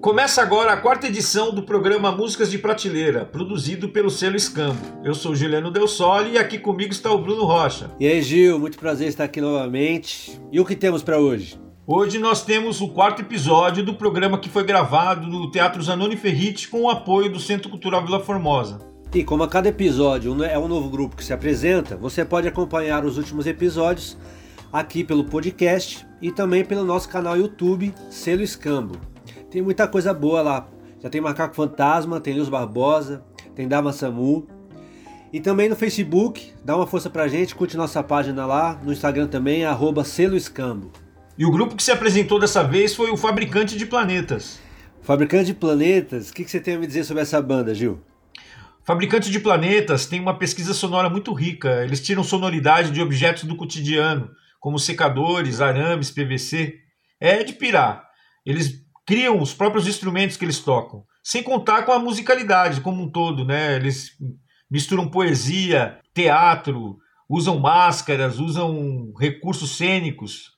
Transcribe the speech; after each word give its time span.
Começa 0.00 0.40
agora 0.40 0.72
a 0.72 0.78
quarta 0.78 1.08
edição 1.08 1.54
do 1.54 1.62
programa 1.62 2.10
Músicas 2.10 2.50
de 2.50 2.56
Prateleira, 2.56 3.26
produzido 3.26 3.90
pelo 3.90 4.08
selo 4.08 4.34
Escambo. 4.34 4.80
Eu 5.04 5.14
sou 5.14 5.34
Juliano 5.34 5.70
Del 5.70 5.86
Sole 5.86 6.32
e 6.32 6.38
aqui 6.38 6.58
comigo 6.58 6.90
está 6.90 7.12
o 7.12 7.18
Bruno 7.18 7.44
Rocha. 7.44 7.90
E 8.00 8.06
aí, 8.06 8.22
Gil, 8.22 8.58
muito 8.58 8.78
prazer 8.78 9.08
estar 9.08 9.24
aqui 9.24 9.42
novamente. 9.42 10.40
E 10.50 10.58
o 10.58 10.64
que 10.64 10.74
temos 10.74 11.02
para 11.02 11.18
hoje? 11.18 11.60
Hoje 11.86 12.18
nós 12.18 12.42
temos 12.42 12.80
o 12.80 12.88
quarto 12.88 13.20
episódio 13.20 13.84
do 13.84 13.92
programa 13.92 14.38
que 14.38 14.48
foi 14.48 14.64
gravado 14.64 15.26
no 15.26 15.50
Teatro 15.50 15.82
Zanoni 15.82 16.16
Ferriti 16.16 16.68
com 16.68 16.84
o 16.84 16.90
apoio 16.90 17.30
do 17.30 17.38
Centro 17.38 17.68
Cultural 17.68 18.02
Vila 18.02 18.20
Formosa. 18.20 18.78
E 19.12 19.22
como 19.22 19.42
a 19.42 19.48
cada 19.48 19.68
episódio 19.68 20.42
é 20.42 20.58
um 20.58 20.66
novo 20.66 20.88
grupo 20.88 21.14
que 21.14 21.24
se 21.24 21.34
apresenta, 21.34 21.94
você 21.94 22.24
pode 22.24 22.48
acompanhar 22.48 23.04
os 23.04 23.18
últimos 23.18 23.46
episódios 23.46 24.16
aqui 24.72 25.04
pelo 25.04 25.24
podcast 25.24 26.06
e 26.22 26.32
também 26.32 26.64
pelo 26.64 26.84
nosso 26.84 27.06
canal 27.06 27.36
YouTube 27.36 27.92
Selo 28.08 28.40
Escambo. 28.40 29.09
Tem 29.50 29.60
muita 29.60 29.88
coisa 29.88 30.14
boa 30.14 30.42
lá. 30.42 30.68
Já 31.02 31.10
tem 31.10 31.20
Macaco 31.20 31.54
Fantasma, 31.54 32.20
tem 32.20 32.34
Luz 32.34 32.48
Barbosa, 32.48 33.24
tem 33.54 33.66
Dava 33.66 33.92
Samu. 33.92 34.46
E 35.32 35.40
também 35.40 35.68
no 35.68 35.76
Facebook, 35.76 36.52
dá 36.64 36.76
uma 36.76 36.86
força 36.86 37.08
pra 37.08 37.28
gente, 37.28 37.54
curte 37.54 37.76
nossa 37.76 38.02
página 38.02 38.46
lá, 38.46 38.78
no 38.82 38.92
Instagram 38.92 39.28
também, 39.28 39.64
arroba 39.64 40.04
Selo 40.04 40.36
Escambo. 40.36 40.90
E 41.38 41.44
o 41.46 41.50
grupo 41.50 41.74
que 41.74 41.82
se 41.82 41.90
apresentou 41.90 42.38
dessa 42.38 42.62
vez 42.62 42.94
foi 42.94 43.10
o 43.10 43.16
Fabricante 43.16 43.76
de 43.76 43.86
Planetas. 43.86 44.60
Fabricante 45.02 45.46
de 45.46 45.54
Planetas, 45.54 46.30
o 46.30 46.34
que, 46.34 46.44
que 46.44 46.50
você 46.50 46.60
tem 46.60 46.74
a 46.74 46.78
me 46.78 46.86
dizer 46.86 47.04
sobre 47.04 47.22
essa 47.22 47.40
banda, 47.40 47.74
Gil? 47.74 48.00
Fabricante 48.84 49.30
de 49.30 49.40
Planetas 49.40 50.06
tem 50.06 50.20
uma 50.20 50.36
pesquisa 50.36 50.74
sonora 50.74 51.08
muito 51.08 51.32
rica. 51.32 51.84
Eles 51.84 52.02
tiram 52.02 52.22
sonoridade 52.22 52.90
de 52.90 53.00
objetos 53.00 53.44
do 53.44 53.56
cotidiano, 53.56 54.30
como 54.58 54.78
secadores, 54.78 55.60
arames, 55.60 56.10
PVC. 56.10 56.74
É 57.20 57.44
de 57.44 57.52
pirar. 57.52 58.04
Eles 58.44 58.82
criam 59.10 59.42
os 59.42 59.52
próprios 59.52 59.88
instrumentos 59.88 60.36
que 60.36 60.44
eles 60.44 60.60
tocam, 60.60 61.04
sem 61.20 61.42
contar 61.42 61.82
com 61.82 61.90
a 61.90 61.98
musicalidade 61.98 62.80
como 62.80 63.02
um 63.02 63.10
todo, 63.10 63.44
né? 63.44 63.74
Eles 63.74 64.12
misturam 64.70 65.10
poesia, 65.10 65.98
teatro, 66.14 66.96
usam 67.28 67.58
máscaras, 67.58 68.38
usam 68.38 69.12
recursos 69.18 69.76
cênicos. 69.76 70.52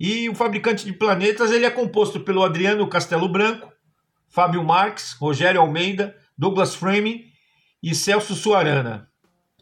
E 0.00 0.30
o 0.30 0.34
fabricante 0.34 0.86
de 0.86 0.94
planetas 0.94 1.52
ele 1.52 1.66
é 1.66 1.70
composto 1.70 2.20
pelo 2.20 2.42
Adriano 2.42 2.88
Castelo 2.88 3.28
Branco, 3.28 3.70
Fábio 4.30 4.64
Marques, 4.64 5.12
Rogério 5.20 5.60
Almeida, 5.60 6.16
Douglas 6.38 6.74
Framing 6.74 7.26
e 7.82 7.94
Celso 7.94 8.34
Suarana. 8.34 9.10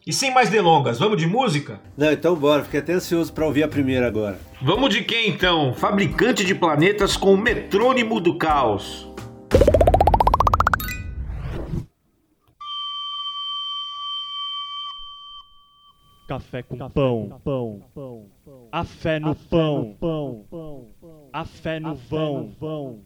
E 0.05 0.11
sem 0.11 0.33
mais 0.33 0.49
delongas, 0.49 0.99
vamos 0.99 1.17
de 1.17 1.25
música? 1.25 1.79
Não, 1.97 2.11
então 2.11 2.35
bora, 2.35 2.61
fiquei 2.61 2.81
até 2.81 2.91
ansioso 2.91 3.31
para 3.31 3.45
ouvir 3.45 3.63
a 3.63 3.69
primeira 3.69 4.05
agora. 4.05 4.37
Vamos 4.61 4.93
de 4.93 5.01
quem 5.01 5.29
então? 5.29 5.73
Fabricante 5.73 6.43
de 6.43 6.53
planetas 6.53 7.15
com 7.15 7.37
metrônimo 7.37 8.19
do 8.19 8.37
caos. 8.37 9.07
Café 16.33 16.63
com 16.63 16.77
pão, 16.89 17.39
pão, 17.43 17.79
pão, 17.93 18.25
a 18.71 18.83
fé 18.83 19.19
no 19.19 19.35
pão, 19.35 19.95
pão, 19.99 20.87
a 21.31 21.45
fé 21.45 21.79
no 21.79 21.93
vão, 21.93 22.49
vão, 22.59 22.99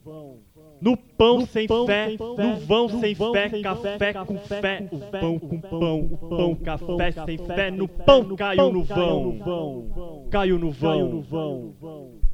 no 0.80 0.96
pão 0.96 1.46
sem 1.46 1.68
fé, 1.68 2.16
no 2.18 2.56
vão 2.66 2.88
sem 2.88 3.14
fé, 3.14 3.62
café 3.62 4.14
com 4.14 4.38
fé, 4.38 4.88
o 4.90 5.00
pão 5.12 5.40
com 5.40 5.60
pão, 5.60 6.00
o 6.10 6.18
pão 6.18 6.56
café 6.56 7.12
sem 7.26 7.38
fé, 7.38 7.70
no 7.70 7.90
pão 7.90 8.34
caiu 8.38 8.72
no 8.72 8.84
vão, 8.86 10.30
caiu 10.32 10.58
no 10.58 10.72
vão, 10.72 11.76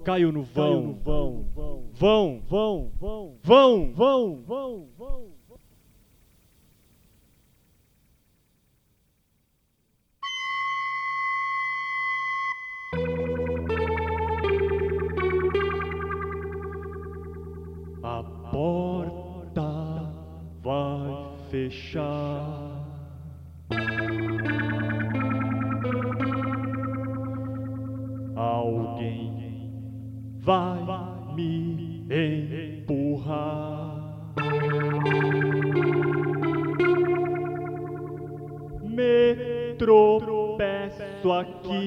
caiu 0.03 0.31
no 0.31 0.43
vão, 0.43 0.93
vão, 1.03 1.45
vão, 1.91 2.39
vão, 2.47 2.91
vão, 3.41 3.91
vão, 3.95 4.43
vão, 4.45 4.87
fechar. 21.73 22.83
Alguém 28.35 29.61
vai 30.39 30.77
me 31.35 32.05
empurrar. 32.09 33.63
Me 38.83 39.75
tropeço 39.77 41.31
aqui. 41.31 41.82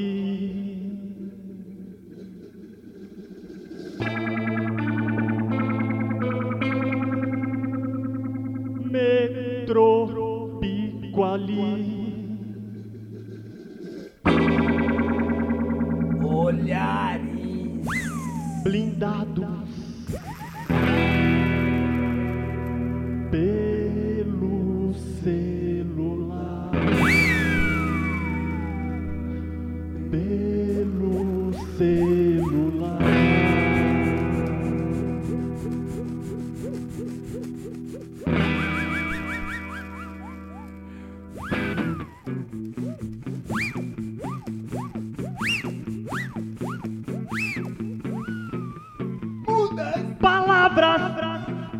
Palavras 50.20 51.02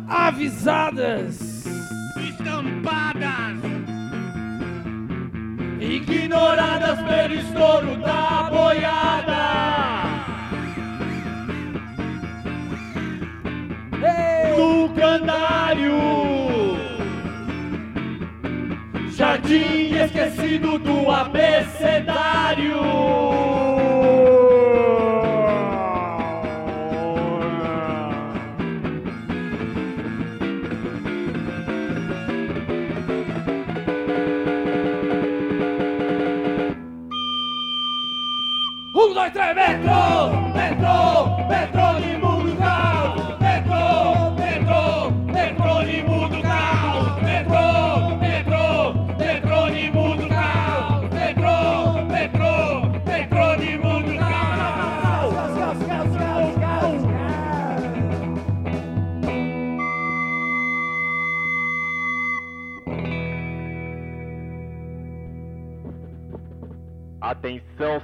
avisadas, 0.07 1.65
estampadas, 2.15 3.57
ignoradas 5.81 6.99
pelo 6.99 7.33
estouro 7.33 7.97
da 7.97 8.49
boiada. 8.49 9.56
Jardim 19.47 19.95
esquecido 19.95 20.77
do 20.77 21.09
abecedário. 21.09 22.75
Um, 38.93 39.13
dois, 39.13 39.31
três, 39.31 39.55
metrô, 39.55 40.36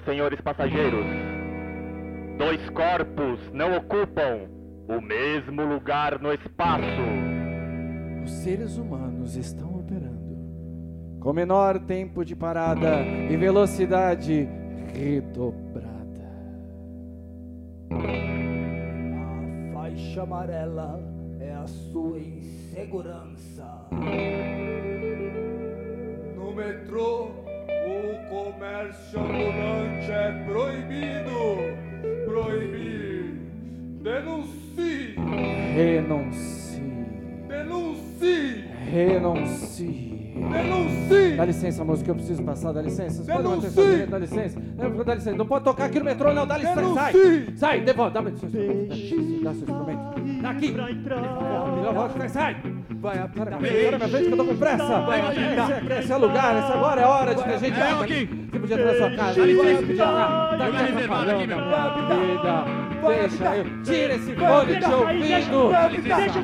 Senhores 0.06 0.40
passageiros. 0.42 1.06
Dois 2.38 2.70
corpos 2.72 3.40
não 3.54 3.78
ocupam 3.78 4.50
o 4.88 5.02
mesmo 5.02 5.64
lugar 5.64 6.20
no 6.20 6.34
espaço. 6.34 6.84
Os 8.24 8.32
seres 8.32 8.78
humanos 8.78 9.36
estão 9.36 9.80
operando 9.80 10.24
com 11.24 11.32
menor 11.32 11.80
tempo 11.80 12.26
de 12.26 12.36
parada 12.36 13.00
e 13.02 13.38
velocidade 13.38 14.48
redobrada. 14.94 15.94
A 17.92 19.74
faixa 19.74 20.24
amarela 20.24 21.00
é 21.40 21.54
a 21.54 21.66
sua 21.66 22.20
insegurança. 22.20 23.88
No 26.36 26.54
metrô, 26.54 27.43
comércio 28.34 29.20
ambulante 29.20 30.12
é 30.12 30.32
proibido. 30.48 31.34
Proibir. 32.26 33.36
Denuncie. 34.02 35.16
Renuncie. 35.76 36.82
Denuncie. 37.48 38.66
Renuncie. 38.92 40.14
Denuncie. 40.52 41.38
Dá 41.38 41.46
licença, 41.46 41.86
moço, 41.86 42.04
que 42.04 42.10
eu 42.10 42.16
preciso 42.16 42.44
passar. 42.44 42.74
Dá 42.74 42.82
licença. 42.82 43.24
Manter 43.24 43.70
Denuncie. 43.70 44.06
Dá 44.08 44.18
licença. 44.18 44.60
Não, 44.60 45.04
Dá 45.04 45.16
licença. 45.16 45.38
Não 45.38 45.46
pode 45.46 45.66
tocar 45.66 45.86
aqui 45.86 46.00
no 46.00 46.06
metrô, 46.06 46.34
não. 46.34 46.48
Dá 46.48 46.58
licença. 46.58 46.94
Sai. 46.96 47.14
Denuncie. 47.14 47.58
Sai. 47.58 47.82
Devolve. 47.82 48.14
Dá 48.14 48.22
instrumento. 48.22 49.44
Dá 49.44 49.54
seu 49.54 49.62
instrumento. 49.62 50.23
Daqui. 50.44 50.72
Pra 50.74 50.92
entrar. 50.92 51.20
Sai. 52.20 52.30
Sai. 52.30 52.56
Vai, 53.04 53.16
para, 53.16 53.28
para, 53.28 53.46
para 53.46 53.60
minha 53.60 54.00
frente 54.00 54.28
que 54.28 54.34
eu 54.34 54.38
tô 54.38 54.46
com 54.46 54.56
pressa. 54.58 55.06
Esse, 55.34 55.42
esse 56.00 56.12
é 56.12 56.16
o 56.16 56.20
lugar, 56.20 56.58
esse 56.58 56.72
agora 56.72 57.02
é 57.02 57.04
a 57.04 57.10
hora 57.10 57.36
de 57.36 57.44
que 57.44 57.50
a 57.50 57.58
gente. 57.58 57.76
Você 57.76 58.28
podia 58.60 58.78
ter 58.78 58.86
na 58.86 58.94
sua 58.94 59.12
casa. 59.12 59.42
Licença, 59.42 59.82
podia 59.82 59.94
entrar. 59.94 60.58
Tá 60.58 60.66
aqui 61.88 62.02
minha 62.02 62.26
vida. 62.26 62.66
Deixa 63.08 63.56
eu. 63.56 63.66
Tira 63.84 64.16
esse 64.16 64.36
fone 64.36 64.66
de 64.66 64.72
Deixa 64.74 64.80
deixa, 64.80 64.96
ouvido. 64.96 65.70
deixa. 65.70 66.42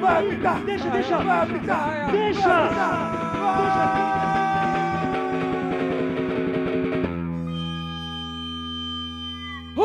Vai 0.00 0.26
apitar. 0.26 0.60
Deixa, 0.64 0.88
deixa. 0.90 1.18
Vai 1.18 1.42
apitar. 1.42 2.10
Deixa. 2.10 4.11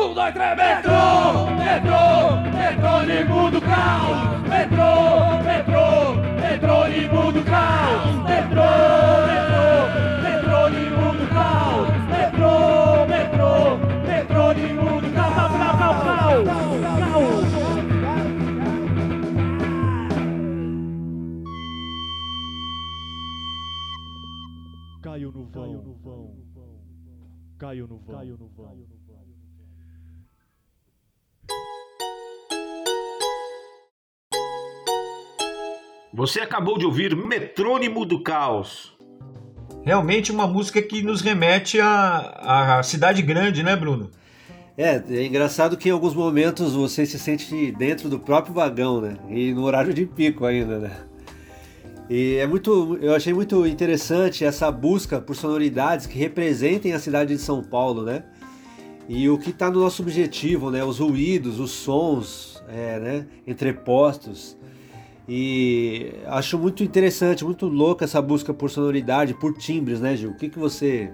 Um, 0.08 0.14
dois, 0.14 0.32
três, 0.32 0.56
metrô, 0.56 1.50
metrô, 1.58 2.40
metrônimo 2.56 3.50
do 3.50 3.60
caos. 3.60 4.40
Metrô, 4.48 5.36
metrô, 5.44 6.14
metrônimo 6.40 7.32
do 7.32 7.44
caos. 7.44 8.16
Metrô, 8.24 8.70
metrô, 9.28 9.68
metrônimo 10.22 11.12
do 11.12 11.26
caos. 11.28 11.88
Metrô, 12.08 13.06
metrô, 13.06 13.76
metrônimo 14.06 15.00
do 15.02 15.10
caos. 15.12 15.36
Caos, 15.36 15.92
caos, 16.08 16.80
caos, 16.80 17.04
caos. 17.12 17.48
Caiu 25.02 25.30
no 25.32 25.44
vão. 25.44 25.62
Caiu 27.58 27.86
no 27.86 27.98
vão. 27.98 28.16
Caiu 28.16 28.38
no 28.38 28.48
vão. 28.48 28.87
Você 36.18 36.40
acabou 36.40 36.76
de 36.76 36.84
ouvir 36.84 37.14
Metrônimo 37.14 38.04
do 38.04 38.20
Caos. 38.20 38.92
Realmente 39.84 40.32
uma 40.32 40.48
música 40.48 40.82
que 40.82 41.00
nos 41.00 41.20
remete 41.20 41.78
à, 41.80 42.78
à 42.78 42.82
cidade 42.82 43.22
grande, 43.22 43.62
né, 43.62 43.76
Bruno? 43.76 44.10
É, 44.76 45.00
é 45.10 45.24
engraçado 45.24 45.76
que 45.76 45.88
em 45.88 45.92
alguns 45.92 46.16
momentos 46.16 46.74
você 46.74 47.06
se 47.06 47.20
sente 47.20 47.70
dentro 47.70 48.08
do 48.08 48.18
próprio 48.18 48.52
vagão, 48.52 49.00
né? 49.00 49.16
E 49.30 49.52
no 49.52 49.62
horário 49.62 49.94
de 49.94 50.06
pico 50.06 50.44
ainda, 50.44 50.80
né? 50.80 50.90
E 52.10 52.34
é 52.34 52.48
muito, 52.48 52.98
eu 53.00 53.14
achei 53.14 53.32
muito 53.32 53.64
interessante 53.64 54.44
essa 54.44 54.72
busca 54.72 55.20
por 55.20 55.36
sonoridades 55.36 56.04
que 56.06 56.18
representem 56.18 56.94
a 56.94 56.98
cidade 56.98 57.32
de 57.32 57.40
São 57.40 57.62
Paulo, 57.62 58.02
né? 58.02 58.24
E 59.08 59.30
o 59.30 59.38
que 59.38 59.50
está 59.50 59.70
no 59.70 59.78
nosso 59.78 60.02
objetivo, 60.02 60.68
né? 60.68 60.82
Os 60.82 60.98
ruídos, 60.98 61.60
os 61.60 61.70
sons, 61.70 62.60
é, 62.66 62.98
né? 62.98 63.26
Entrepostos. 63.46 64.58
E 65.28 66.10
acho 66.26 66.58
muito 66.58 66.82
interessante, 66.82 67.44
muito 67.44 67.66
louca 67.66 68.06
essa 68.06 68.22
busca 68.22 68.54
por 68.54 68.70
sonoridade, 68.70 69.34
por 69.34 69.52
timbres, 69.52 70.00
né, 70.00 70.16
Gil? 70.16 70.30
O 70.30 70.36
que, 70.36 70.48
que 70.48 70.58
você. 70.58 71.12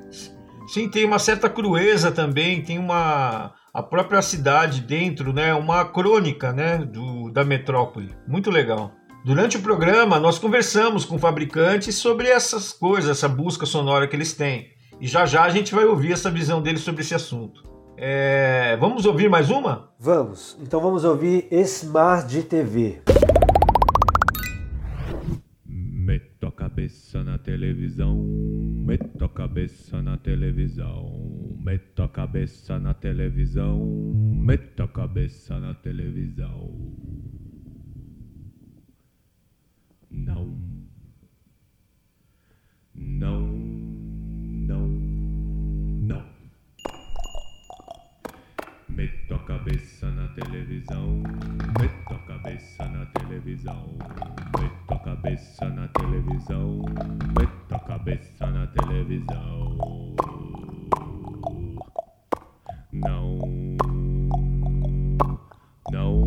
Sim, 0.68 0.88
tem 0.88 1.04
uma 1.04 1.18
certa 1.18 1.50
crueza 1.50 2.12
também, 2.12 2.62
tem 2.62 2.78
uma 2.78 3.52
a 3.74 3.82
própria 3.82 4.22
cidade 4.22 4.80
dentro, 4.82 5.32
né, 5.32 5.52
uma 5.52 5.84
crônica, 5.84 6.52
né, 6.52 6.78
do, 6.78 7.28
da 7.30 7.44
metrópole. 7.44 8.14
Muito 8.26 8.48
legal. 8.48 8.92
Durante 9.24 9.56
o 9.56 9.62
programa, 9.62 10.20
nós 10.20 10.38
conversamos 10.38 11.04
com 11.04 11.18
fabricantes 11.18 11.96
sobre 11.96 12.28
essas 12.28 12.72
coisas, 12.72 13.10
essa 13.10 13.28
busca 13.28 13.66
sonora 13.66 14.06
que 14.06 14.14
eles 14.14 14.32
têm. 14.32 14.68
E 15.00 15.08
já 15.08 15.26
já 15.26 15.42
a 15.42 15.50
gente 15.50 15.74
vai 15.74 15.84
ouvir 15.84 16.12
essa 16.12 16.30
visão 16.30 16.62
deles 16.62 16.82
sobre 16.82 17.02
esse 17.02 17.16
assunto. 17.16 17.64
É, 17.96 18.76
Vamos 18.78 19.06
ouvir 19.06 19.28
mais 19.28 19.50
uma? 19.50 19.88
Vamos, 19.98 20.56
então 20.62 20.80
vamos 20.80 21.04
ouvir 21.04 21.48
Smart 21.50 22.28
de 22.28 22.42
TV. 22.42 23.02
Cabeça 26.74 27.22
na 27.22 27.38
televisão, 27.38 28.18
meto 28.84 29.24
a 29.24 29.28
cabeça 29.28 30.02
na 30.02 30.16
televisão, 30.16 31.56
meto 31.60 32.02
a 32.02 32.08
cabeça 32.08 32.80
na 32.80 32.92
televisão, 32.92 34.12
meto 34.44 34.82
a 34.82 34.88
cabeça 34.88 35.60
na 35.60 35.72
televisão. 35.72 36.74
Não, 40.10 40.58
não, 42.92 43.56
Meto 48.94 49.34
a 49.34 49.38
cabeça 49.40 50.08
na 50.12 50.28
televisão, 50.28 51.20
meto 51.80 52.14
a 52.14 52.18
cabeça 52.28 52.88
na 52.88 53.04
televisão, 53.06 53.98
meto 54.56 54.92
a 54.92 54.98
cabeça 55.00 55.68
na 55.68 55.88
televisão, 55.88 56.82
meto 57.36 57.74
a 57.74 57.78
cabeça 57.80 58.46
na 58.46 58.66
televisão. 58.68 60.14
Não, 62.92 63.38
não, 65.90 66.22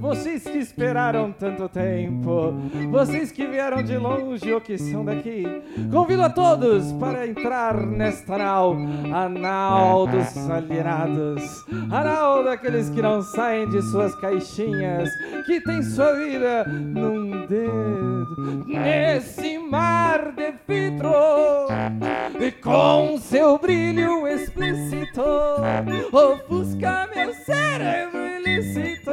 vocês 0.00 0.42
que 0.42 0.58
esperaram 0.58 1.32
tanto 1.32 1.68
tempo, 1.68 2.54
vocês 2.90 3.30
que 3.32 3.46
vieram 3.46 3.82
de 3.82 3.96
longe 3.96 4.52
ou 4.52 4.60
que 4.60 4.78
são 4.78 5.04
daqui, 5.04 5.44
convido 5.90 6.22
a 6.22 6.30
todos 6.30 6.92
para 6.92 7.26
entrar 7.26 7.76
nesta 7.86 8.38
nau, 8.38 8.76
a 9.12 9.28
nau 9.28 10.06
dos 10.06 10.50
alienados, 10.50 11.42
a 11.90 12.04
nau 12.04 12.44
daqueles 12.44 12.88
que 12.90 13.02
não 13.02 13.22
saem 13.22 13.68
de 13.68 13.82
suas 13.82 14.14
caixinhas, 14.16 15.10
que 15.46 15.60
tem 15.60 15.82
sua 15.82 16.14
vida 16.14 16.64
num 16.64 17.46
dedo, 17.46 18.64
nesse 18.66 19.58
mar 19.58 20.32
de 20.32 20.52
vidro, 20.66 21.68
e 22.40 22.50
com 22.52 23.18
seu 23.18 23.58
brilho 23.58 24.26
explícito, 24.26 25.22
ofusca 26.12 27.08
meu 27.14 27.34
cérebro 27.78 28.26
ilícito. 28.38 29.12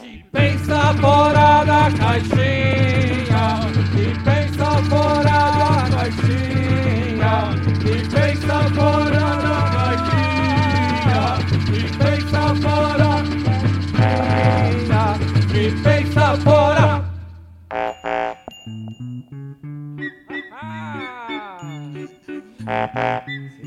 Que 0.00 0.24
pensa 0.32 0.94
fora 1.00 1.64
da 1.64 1.90
caixinha, 1.96 3.44
que 3.92 4.06
pensa 4.24 4.70
fora 4.90 5.38
da 5.60 5.74
caixinha, 5.94 7.34
que 7.82 7.94
pensa 8.14 8.58
fora 8.74 9.26
da 9.44 9.58
caixinha, 9.76 11.22
que 11.66 11.80
pensa 11.98 12.42
fora 12.62 12.96
da 12.98 14.08
caixinha, 14.34 15.04
que 15.52 15.64
pensa 15.82 16.26
fora. 16.38 16.88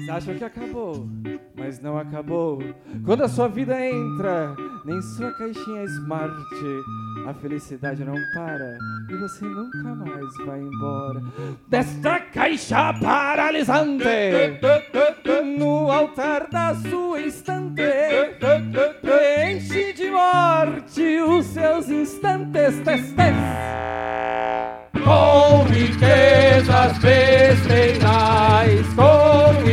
Vocês 0.04 0.10
acham 0.10 0.36
que 0.36 0.44
acabou, 0.44 1.08
mas 1.56 1.82
não 1.82 1.98
acabou. 1.98 2.62
Quando 3.06 3.24
a 3.24 3.30
sua 3.30 3.48
vida 3.48 3.74
entra 3.80 4.54
em 4.86 5.02
sua 5.02 5.32
caixinha 5.32 5.84
smart, 5.86 6.36
a 7.26 7.34
felicidade 7.34 8.04
não 8.04 8.16
para 8.34 8.78
e 9.10 9.16
você 9.16 9.46
nunca 9.46 9.96
mais 9.96 10.38
vai 10.46 10.60
embora 10.60 11.22
desta 11.70 12.20
caixa 12.20 12.94
paralisante. 12.96 14.04
No 15.58 15.90
altar 15.90 16.50
da 16.50 16.76
sua 16.76 17.22
instante, 17.22 17.82
preenche 19.02 19.94
de 19.94 20.12
morte 20.12 21.22
os 21.22 21.46
seus 21.46 21.90
instantes. 21.90 22.80
Testes 22.84 23.16
com 25.04 25.64
riquezas 25.64 26.98
besteirais, 27.00 28.88
com 28.96 29.52
riquezas 29.58 29.73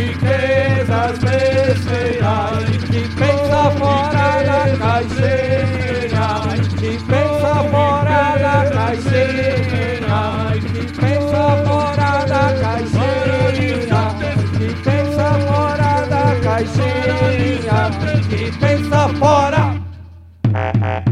que 2.21 3.09
pensa 3.17 3.71
fora 3.79 4.43
da 4.45 4.77
caixeira, 4.77 6.29
que 6.79 6.99
pensa 7.09 7.55
fora 7.71 8.37
da 8.39 8.71
caixeira, 8.71 10.21
que 10.61 10.83
pensa 11.01 11.45
fora 11.65 12.13
da 12.27 12.45
caixeira, 12.61 14.03
que 14.59 14.69
pensa 14.85 15.29
fora 15.49 15.93
da 16.07 16.25
caixeira, 16.43 17.81
que 18.29 18.43
pensa 18.59 19.09
fora. 19.19 21.10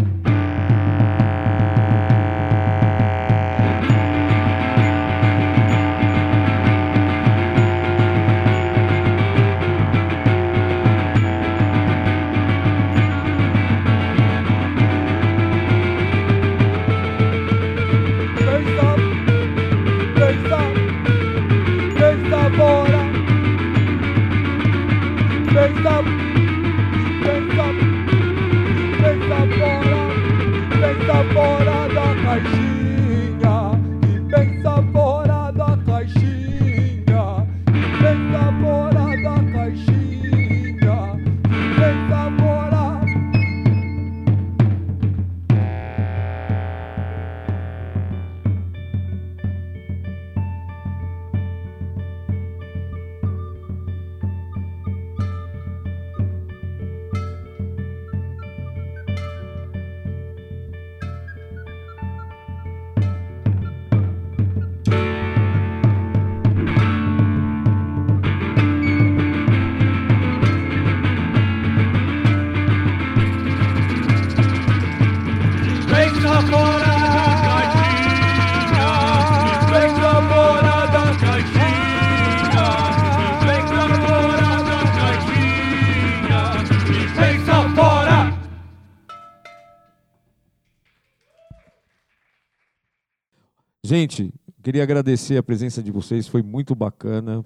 Gente, 93.89 94.31
queria 94.63 94.83
agradecer 94.83 95.39
a 95.39 95.43
presença 95.43 95.83
de 95.83 95.91
vocês, 95.91 96.29
foi 96.29 96.43
muito 96.43 96.75
bacana. 96.75 97.43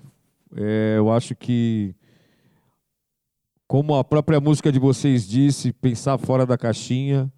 É, 0.56 0.96
eu 0.99 1.08
acho 1.08 1.37
que, 1.37 1.94
como 3.68 3.94
a 3.94 4.02
própria 4.02 4.40
música 4.40 4.72
de 4.72 4.80
vocês 4.80 5.25
disse, 5.28 5.72
pensar 5.72 6.18
fora 6.18 6.44
da 6.44 6.58
caixinha, 6.58 7.32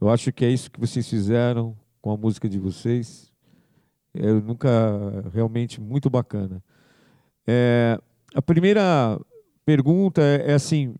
eu 0.00 0.08
acho 0.08 0.32
que 0.32 0.46
é 0.46 0.48
isso 0.48 0.70
que 0.70 0.80
vocês 0.80 1.06
fizeram 1.06 1.76
com 2.00 2.10
a 2.10 2.16
música 2.16 2.48
de 2.48 2.58
vocês. 2.58 3.30
Eu 4.14 4.40
nunca, 4.40 4.70
realmente, 5.34 5.78
muito 5.78 6.08
bacana. 6.08 6.64
É, 7.46 8.00
a 8.34 8.40
primeira 8.40 9.20
pergunta 9.62 10.22
é, 10.22 10.52
é 10.52 10.54
assim: 10.54 10.94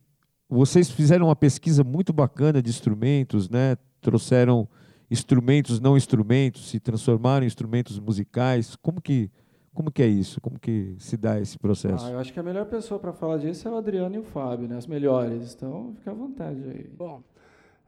vocês 0.50 0.90
fizeram 0.90 1.28
uma 1.28 1.36
pesquisa 1.36 1.82
muito 1.82 2.12
bacana 2.12 2.60
de 2.60 2.68
instrumentos, 2.68 3.48
né? 3.48 3.78
Trouxeram 4.02 4.68
instrumentos, 5.10 5.80
não 5.80 5.96
instrumentos, 5.96 6.68
se 6.70 6.78
transformaram 6.78 7.44
em 7.44 7.46
instrumentos 7.46 7.98
musicais. 7.98 8.76
Como 8.76 9.00
que, 9.00 9.30
como 9.72 9.90
que 9.90 10.02
é 10.02 10.06
isso? 10.06 10.40
Como 10.40 10.58
que 10.58 10.94
se 10.98 11.16
dá 11.16 11.40
esse 11.40 11.58
processo? 11.58 12.06
Ah, 12.06 12.10
eu 12.10 12.18
acho 12.18 12.32
que 12.32 12.40
a 12.40 12.42
melhor 12.42 12.66
pessoa 12.66 13.00
para 13.00 13.12
falar 13.12 13.38
disso 13.38 13.66
é 13.66 13.70
o 13.70 13.76
Adriano 13.76 14.14
e 14.14 14.18
o 14.18 14.22
Fábio, 14.22 14.68
né? 14.68 14.76
As 14.76 14.86
melhores. 14.86 15.54
Então, 15.54 15.94
fica 15.98 16.10
à 16.10 16.14
vontade 16.14 16.62
aí. 16.62 16.90
Bom, 16.96 17.22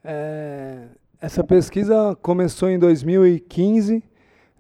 é, 0.03 0.87
essa 1.21 1.45
pesquisa 1.45 2.17
começou 2.23 2.71
em 2.71 2.79
2015, 2.79 4.03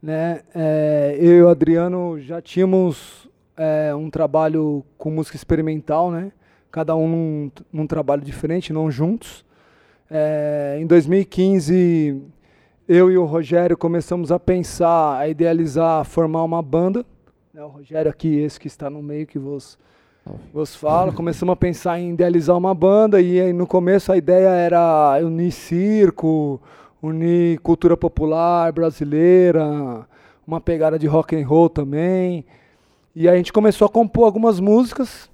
né? 0.03 0.43
É, 0.55 1.17
eu 1.19 1.33
e 1.33 1.43
o 1.43 1.49
Adriano 1.49 2.21
já 2.21 2.43
tínhamos 2.43 3.29
é, 3.57 3.95
um 3.95 4.11
trabalho 4.11 4.85
com 4.99 5.11
música 5.11 5.37
experimental, 5.37 6.11
né? 6.11 6.33
Cada 6.71 6.95
um 6.95 7.09
num, 7.09 7.51
num 7.73 7.87
trabalho 7.87 8.23
diferente, 8.23 8.73
não 8.73 8.91
juntos. 8.91 9.45
É, 10.11 10.79
em 10.81 10.87
2015, 10.87 12.23
eu 12.93 13.09
e 13.09 13.17
o 13.17 13.25
Rogério 13.25 13.77
começamos 13.77 14.33
a 14.33 14.39
pensar, 14.41 15.17
a 15.17 15.29
idealizar, 15.29 16.05
formar 16.05 16.43
uma 16.43 16.61
banda. 16.61 17.07
né? 17.55 17.63
O 17.63 17.69
Rogério 17.69 18.11
aqui, 18.11 18.41
esse 18.41 18.59
que 18.59 18.67
está 18.67 18.91
no 18.91 19.01
meio 19.01 19.29
que 19.29 19.39
vos 19.39 19.79
vos 20.53 20.75
fala, 20.75 21.13
começamos 21.13 21.53
a 21.53 21.57
pensar 21.57 22.01
em 22.01 22.11
idealizar 22.11 22.57
uma 22.57 22.75
banda 22.75 23.21
e 23.21 23.41
aí 23.41 23.53
no 23.53 23.65
começo 23.65 24.11
a 24.11 24.17
ideia 24.17 24.49
era 24.49 25.21
unir 25.23 25.53
circo, 25.53 26.61
unir 27.01 27.61
cultura 27.61 27.97
popular 27.97 28.73
brasileira, 28.73 30.05
uma 30.45 30.61
pegada 30.61 30.99
de 30.99 31.07
rock 31.07 31.37
and 31.37 31.47
roll 31.47 31.69
também. 31.71 32.45
E 33.15 33.29
a 33.29 33.37
gente 33.37 33.53
começou 33.53 33.87
a 33.87 33.89
compor 33.89 34.25
algumas 34.25 34.59
músicas 34.59 35.31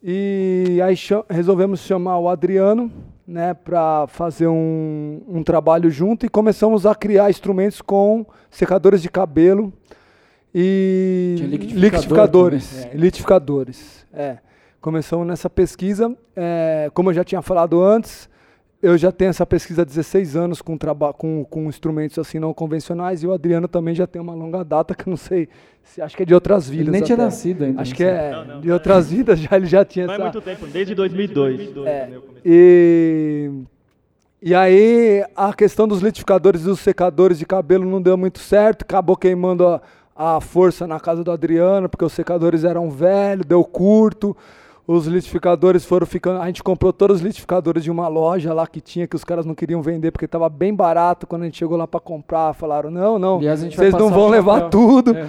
e 0.00 0.78
aí 0.80 0.94
resolvemos 1.28 1.80
chamar 1.80 2.20
o 2.20 2.28
Adriano, 2.28 2.92
né, 3.32 3.54
para 3.54 4.06
fazer 4.08 4.46
um, 4.46 5.22
um 5.26 5.42
trabalho 5.42 5.90
junto 5.90 6.26
e 6.26 6.28
começamos 6.28 6.84
a 6.84 6.94
criar 6.94 7.30
instrumentos 7.30 7.80
com 7.80 8.26
secadores 8.50 9.00
de 9.00 9.08
cabelo 9.08 9.72
e 10.54 11.36
liquidificador 11.40 11.80
liquidificadores. 11.80 12.84
É, 12.84 12.94
liquidificadores. 12.94 14.06
É. 14.12 14.38
Começamos 14.82 15.26
nessa 15.26 15.48
pesquisa. 15.48 16.14
é, 16.36 16.90
como 16.92 17.08
eu 17.08 17.14
já 17.14 17.24
tinha 17.24 17.40
falado 17.40 17.82
antes, 17.82 18.28
eu 18.82 18.98
já 18.98 19.12
tenho 19.12 19.28
essa 19.30 19.46
pesquisa 19.46 19.82
há 19.82 19.84
16 19.84 20.34
anos 20.34 20.60
com, 20.60 20.76
traba 20.76 21.12
com, 21.12 21.44
com 21.48 21.68
instrumentos 21.68 22.18
assim 22.18 22.40
não 22.40 22.52
convencionais 22.52 23.22
e 23.22 23.26
o 23.28 23.32
Adriano 23.32 23.68
também 23.68 23.94
já 23.94 24.08
tem 24.08 24.20
uma 24.20 24.34
longa 24.34 24.64
data 24.64 24.92
que 24.92 25.06
eu 25.08 25.10
não 25.10 25.16
sei, 25.16 25.48
se, 25.84 26.02
acho 26.02 26.16
que 26.16 26.24
é 26.24 26.26
de 26.26 26.34
outras 26.34 26.68
vidas. 26.68 26.88
Ele 26.88 26.90
nem 26.90 27.02
tinha 27.02 27.14
até. 27.14 27.24
nascido 27.24 27.64
ainda. 27.64 27.80
Acho 27.80 27.94
que 27.94 28.02
é 28.02 28.32
Não, 28.32 28.44
não, 28.44 28.60
de 28.60 28.66
não. 28.66 28.74
outras 28.74 29.08
vidas 29.08 29.38
já 29.38 29.56
ele 29.56 29.66
já 29.66 29.84
tinha 29.84 30.06
Não 30.06 30.14
é 30.14 30.16
essa. 30.16 30.24
muito 30.24 30.40
tempo, 30.40 30.66
desde 30.66 30.94
2002. 30.96 31.60
É, 31.86 32.06
né. 32.08 32.18
E, 32.44 33.50
e 34.42 34.52
aí 34.54 35.24
a 35.36 35.54
questão 35.54 35.86
dos 35.86 36.00
litificadores 36.02 36.62
e 36.62 36.64
dos 36.64 36.80
secadores 36.80 37.38
de 37.38 37.46
cabelo 37.46 37.88
não 37.88 38.02
deu 38.02 38.16
muito 38.16 38.40
certo, 38.40 38.82
acabou 38.82 39.16
queimando 39.16 39.64
a, 39.64 39.80
a 40.16 40.40
força 40.40 40.88
na 40.88 40.98
casa 40.98 41.22
do 41.22 41.30
Adriano, 41.30 41.88
porque 41.88 42.04
os 42.04 42.12
secadores 42.12 42.64
eram 42.64 42.90
velhos, 42.90 43.46
deu 43.46 43.64
curto. 43.64 44.36
Os 44.92 45.06
litificadores 45.06 45.84
foram 45.84 46.06
ficando. 46.06 46.40
A 46.42 46.46
gente 46.46 46.62
comprou 46.62 46.92
todos 46.92 47.16
os 47.16 47.22
litificadores 47.22 47.82
de 47.82 47.90
uma 47.90 48.08
loja 48.08 48.52
lá 48.52 48.66
que 48.66 48.80
tinha, 48.80 49.06
que 49.06 49.16
os 49.16 49.24
caras 49.24 49.46
não 49.46 49.54
queriam 49.54 49.80
vender 49.80 50.10
porque 50.10 50.26
estava 50.26 50.48
bem 50.48 50.74
barato. 50.74 51.26
Quando 51.26 51.42
a 51.42 51.44
gente 51.46 51.56
chegou 51.58 51.76
lá 51.78 51.86
para 51.88 52.00
comprar, 52.00 52.52
falaram: 52.52 52.90
não, 52.90 53.18
não, 53.18 53.40
vocês 53.76 53.92
não 53.94 54.10
vão 54.10 54.28
levar 54.28 54.54
chapéu. 54.54 54.70
tudo. 54.70 55.16
É. 55.16 55.28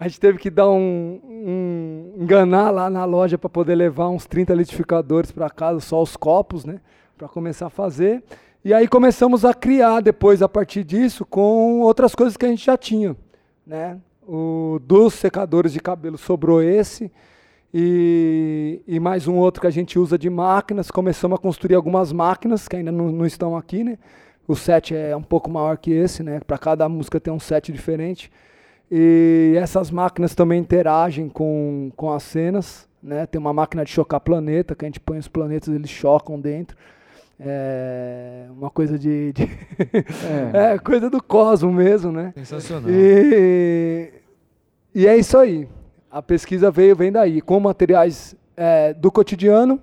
A 0.00 0.08
gente 0.08 0.18
teve 0.18 0.38
que 0.38 0.50
dar 0.50 0.68
um, 0.68 1.20
um- 1.24 2.12
enganar 2.18 2.70
lá 2.70 2.90
na 2.90 3.04
loja 3.04 3.38
para 3.38 3.48
poder 3.48 3.76
levar 3.76 4.08
uns 4.08 4.26
30 4.26 4.52
litificadores 4.52 5.30
para 5.30 5.48
casa, 5.48 5.78
só 5.80 6.02
os 6.02 6.16
copos, 6.16 6.64
né, 6.64 6.80
para 7.16 7.28
começar 7.28 7.66
a 7.66 7.70
fazer. 7.70 8.22
E 8.64 8.74
aí 8.74 8.88
começamos 8.88 9.44
a 9.44 9.54
criar 9.54 10.00
depois 10.00 10.42
a 10.42 10.48
partir 10.48 10.82
disso 10.82 11.24
com 11.24 11.80
outras 11.80 12.14
coisas 12.14 12.36
que 12.36 12.44
a 12.44 12.48
gente 12.48 12.64
já 12.66 12.76
tinha, 12.76 13.16
né? 13.66 13.98
O 14.26 14.80
dos 14.82 15.14
secadores 15.14 15.72
de 15.72 15.80
cabelo 15.80 16.18
sobrou 16.18 16.60
esse 16.62 17.12
e, 17.76 18.80
e 18.86 19.00
mais 19.00 19.26
um 19.26 19.34
outro 19.34 19.60
que 19.60 19.66
a 19.66 19.70
gente 19.70 19.98
usa 19.98 20.16
de 20.16 20.30
máquinas. 20.30 20.92
Começamos 20.92 21.36
a 21.36 21.42
construir 21.42 21.74
algumas 21.74 22.12
máquinas 22.12 22.68
que 22.68 22.76
ainda 22.76 22.92
não, 22.92 23.10
não 23.10 23.26
estão 23.26 23.56
aqui, 23.56 23.82
né? 23.82 23.98
O 24.46 24.54
set 24.54 24.94
é 24.94 25.16
um 25.16 25.22
pouco 25.22 25.50
maior 25.50 25.76
que 25.76 25.90
esse, 25.90 26.22
né? 26.22 26.38
Para 26.46 26.56
cada 26.56 26.88
música 26.88 27.18
tem 27.18 27.32
um 27.34 27.40
set 27.40 27.72
diferente. 27.72 28.30
E 28.88 29.54
essas 29.56 29.90
máquinas 29.90 30.36
também 30.36 30.60
interagem 30.60 31.28
com, 31.28 31.90
com 31.96 32.12
as 32.12 32.22
cenas. 32.22 32.88
Né? 33.02 33.26
Tem 33.26 33.40
uma 33.40 33.52
máquina 33.52 33.84
de 33.84 33.90
chocar 33.90 34.20
planeta, 34.20 34.76
que 34.76 34.84
a 34.84 34.88
gente 34.88 35.00
põe 35.00 35.18
os 35.18 35.26
planetas, 35.26 35.74
eles 35.74 35.90
chocam 35.90 36.38
dentro. 36.38 36.76
É 37.40 38.46
uma 38.56 38.70
coisa 38.70 38.96
de. 38.96 39.32
de 39.32 39.50
é. 40.52 40.78
coisa 40.78 41.10
do 41.10 41.20
cosmo 41.20 41.72
mesmo, 41.72 42.12
né? 42.12 42.32
Sensacional. 42.36 42.88
E, 42.88 44.12
e 44.94 45.08
é 45.08 45.16
isso 45.16 45.36
aí. 45.36 45.66
A 46.14 46.22
pesquisa 46.22 46.70
veio, 46.70 46.94
vem 46.94 47.10
daí, 47.10 47.40
com 47.40 47.58
materiais 47.58 48.36
é, 48.56 48.94
do 48.94 49.10
cotidiano 49.10 49.80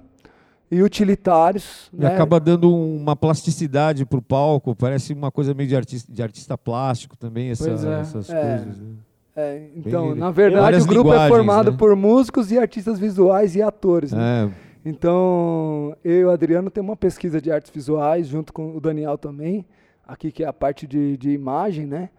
e 0.72 0.82
utilitários. 0.82 1.90
E 1.94 1.98
né? 2.00 2.08
acaba 2.08 2.40
dando 2.40 2.74
uma 2.74 3.18
plasticidade 3.18 4.06
para 4.06 4.18
o 4.18 4.22
palco, 4.22 4.74
parece 4.74 5.12
uma 5.12 5.30
coisa 5.30 5.54
meio 5.54 5.68
de 5.68 5.76
artista, 5.76 6.10
de 6.10 6.24
artista 6.24 6.58
plástico 6.58 7.18
também, 7.18 7.50
essa- 7.50 7.70
é. 7.70 8.00
essas 8.00 8.30
É. 8.30 8.42
coisas. 8.58 8.80
né? 8.80 8.94
É, 9.36 9.68
então, 9.76 10.16
na 10.16 10.32
verdade, 10.32 10.78
o 10.82 10.86
grupo 10.86 11.14
é 11.14 11.28
formado 11.28 11.72
né? 11.72 11.78
por 11.78 11.94
músicos 11.98 12.50
e 12.50 12.58
artistas 12.58 12.98
visuais 12.98 13.54
e 13.58 13.62
atores. 13.62 14.14
né? 14.14 14.46
É, 14.86 14.90
Então, 14.90 15.94
eu 16.02 16.14
e 16.14 16.24
o 16.26 16.32
Adriano 16.32 16.72
temos 16.72 16.92
uma 16.92 16.96
pesquisa 16.96 17.42
de 17.42 17.52
artes 17.52 17.70
visuais, 17.72 18.28
junto 18.28 18.54
com 18.54 18.74
o 18.74 18.80
Daniel 18.80 19.18
também, 19.18 19.66
aqui 20.08 20.32
que 20.32 20.46
é 20.46 20.48
a 20.48 20.54
parte 20.54 20.88
de, 20.88 21.18
de 21.18 21.32
imagem, 21.32 21.86
né? 21.86 22.10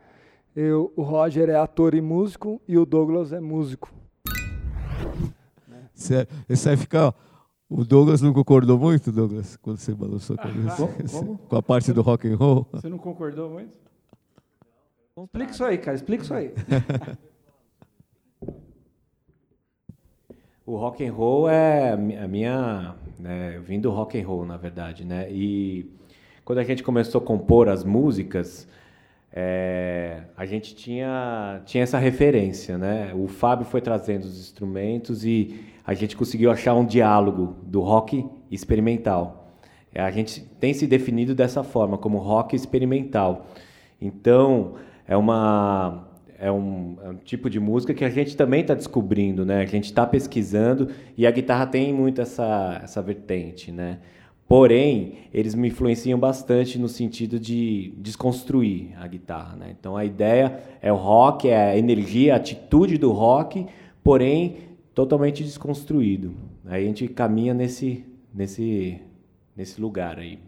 Eu, 0.54 0.92
o 0.94 1.00
Roger 1.02 1.48
é 1.48 1.56
ator 1.56 1.94
e 1.94 2.02
músico, 2.02 2.60
e 2.68 2.76
o 2.76 2.84
Douglas 2.84 3.32
é 3.32 3.40
músico. 3.40 3.90
Esse 6.48 6.68
aí 6.68 6.76
fica. 6.76 7.14
O 7.68 7.84
Douglas 7.84 8.20
não 8.20 8.34
concordou 8.34 8.78
muito, 8.78 9.10
Douglas, 9.10 9.56
quando 9.56 9.78
você 9.78 9.94
balançou 9.94 10.36
a 10.36 10.38
cabeça? 10.38 10.76
Como? 10.76 10.92
Como? 11.10 11.38
Com 11.38 11.56
a 11.56 11.62
parte 11.62 11.92
do 11.92 12.02
rock 12.02 12.28
and 12.28 12.36
roll? 12.36 12.66
Você 12.72 12.88
não 12.88 12.98
concordou 12.98 13.48
muito? 13.48 13.72
Explica 15.16 15.52
isso 15.52 15.64
aí, 15.64 15.78
cara. 15.78 15.94
Explica 15.94 16.22
isso 16.22 16.34
aí. 16.34 16.52
O 20.64 20.76
rock 20.76 21.04
and 21.04 21.12
roll 21.12 21.48
é 21.48 21.92
a 21.92 21.96
minha, 21.96 22.94
né, 23.18 23.56
eu 23.56 23.62
vim 23.62 23.80
do 23.80 23.90
rock 23.90 24.18
and 24.18 24.24
roll 24.26 24.46
na 24.46 24.56
verdade, 24.56 25.04
né? 25.04 25.30
E 25.30 25.90
quando 26.44 26.60
a 26.60 26.64
gente 26.64 26.84
começou 26.84 27.20
a 27.20 27.24
compor 27.24 27.68
as 27.68 27.82
músicas, 27.82 28.68
é, 29.34 30.24
a 30.36 30.44
gente 30.44 30.74
tinha, 30.74 31.62
tinha 31.64 31.82
essa 31.82 31.98
referência, 31.98 32.76
né? 32.76 33.12
O 33.14 33.26
Fábio 33.26 33.64
foi 33.64 33.80
trazendo 33.80 34.24
os 34.24 34.38
instrumentos 34.38 35.24
e 35.24 35.64
a 35.86 35.94
gente 35.94 36.16
conseguiu 36.16 36.50
achar 36.50 36.74
um 36.74 36.84
diálogo 36.84 37.56
do 37.62 37.80
rock 37.80 38.26
experimental. 38.50 39.56
A 39.94 40.10
gente 40.10 40.40
tem 40.60 40.72
se 40.74 40.86
definido 40.86 41.34
dessa 41.34 41.62
forma, 41.62 41.98
como 41.98 42.18
rock 42.18 42.54
experimental. 42.54 43.46
Então, 44.00 44.74
é 45.06 45.16
uma 45.16 46.08
é 46.38 46.50
um, 46.50 46.96
é 47.04 47.08
um, 47.10 47.16
tipo 47.16 47.48
de 47.48 47.60
música 47.60 47.94
que 47.94 48.04
a 48.04 48.10
gente 48.10 48.36
também 48.36 48.62
está 48.62 48.74
descobrindo, 48.74 49.46
né? 49.46 49.60
A 49.60 49.66
gente 49.66 49.84
está 49.84 50.04
pesquisando 50.04 50.88
e 51.16 51.24
a 51.24 51.30
guitarra 51.30 51.66
tem 51.66 51.92
muito 51.92 52.20
essa, 52.20 52.80
essa 52.82 53.00
vertente, 53.00 53.70
né? 53.70 54.00
Porém, 54.52 55.14
eles 55.32 55.54
me 55.54 55.68
influenciam 55.68 56.18
bastante 56.18 56.78
no 56.78 56.86
sentido 56.86 57.40
de 57.40 57.94
desconstruir 57.96 58.92
a 58.98 59.08
guitarra, 59.08 59.56
né? 59.56 59.74
Então 59.80 59.96
a 59.96 60.04
ideia 60.04 60.62
é 60.82 60.92
o 60.92 60.96
rock, 60.96 61.48
é 61.48 61.70
a 61.70 61.78
energia, 61.78 62.34
a 62.34 62.36
atitude 62.36 62.98
do 62.98 63.12
rock, 63.12 63.66
porém 64.04 64.58
totalmente 64.94 65.42
desconstruído. 65.42 66.34
Aí 66.66 66.84
a 66.84 66.86
gente 66.86 67.08
caminha 67.08 67.54
nesse 67.54 68.04
nesse 68.30 69.00
nesse 69.56 69.80
lugar 69.80 70.18
aí. 70.18 70.38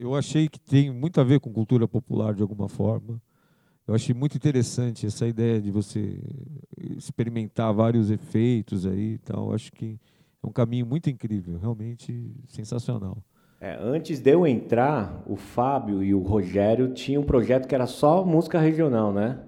Eu 0.00 0.16
achei 0.16 0.48
que 0.48 0.58
tem 0.58 0.90
muito 0.90 1.20
a 1.20 1.24
ver 1.24 1.38
com 1.38 1.52
cultura 1.52 1.86
popular 1.86 2.34
de 2.34 2.42
alguma 2.42 2.68
forma. 2.68 3.22
Eu 3.86 3.94
achei 3.94 4.12
muito 4.12 4.36
interessante 4.36 5.06
essa 5.06 5.28
ideia 5.28 5.62
de 5.62 5.70
você 5.70 6.20
experimentar 6.96 7.72
vários 7.72 8.10
efeitos 8.10 8.84
aí 8.84 9.12
e 9.12 9.18
tal. 9.18 9.54
Acho 9.54 9.70
que 9.70 9.96
é 10.42 10.46
um 10.46 10.52
caminho 10.52 10.86
muito 10.86 11.08
incrível, 11.08 11.56
realmente 11.56 12.34
sensacional. 12.48 13.22
É, 13.60 13.76
antes 13.80 14.20
de 14.20 14.30
eu 14.30 14.46
entrar, 14.46 15.22
o 15.26 15.34
Fábio 15.34 16.02
e 16.02 16.14
o 16.14 16.20
Rogério 16.20 16.94
tinham 16.94 17.22
um 17.22 17.26
projeto 17.26 17.66
que 17.66 17.74
era 17.74 17.86
só 17.86 18.24
música 18.24 18.58
regional, 18.60 19.12
né? 19.12 19.40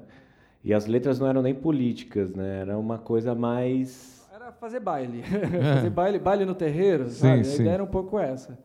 E 0.64 0.74
as 0.74 0.86
letras 0.86 1.18
não 1.18 1.28
eram 1.28 1.42
nem 1.42 1.54
políticas, 1.54 2.34
né? 2.34 2.60
Era 2.60 2.76
uma 2.76 2.98
coisa 2.98 3.34
mais. 3.34 4.28
Era 4.34 4.52
fazer 4.52 4.80
baile. 4.80 5.22
É. 5.22 5.74
fazer 5.76 5.90
baile, 5.90 6.18
baile 6.18 6.44
no 6.44 6.54
terreiro, 6.54 7.08
sim, 7.08 7.20
sabe? 7.20 7.44
Sim. 7.44 7.52
A 7.52 7.60
ideia 7.62 7.74
era 7.74 7.84
um 7.84 7.88
pouco 7.88 8.18
essa. 8.18 8.58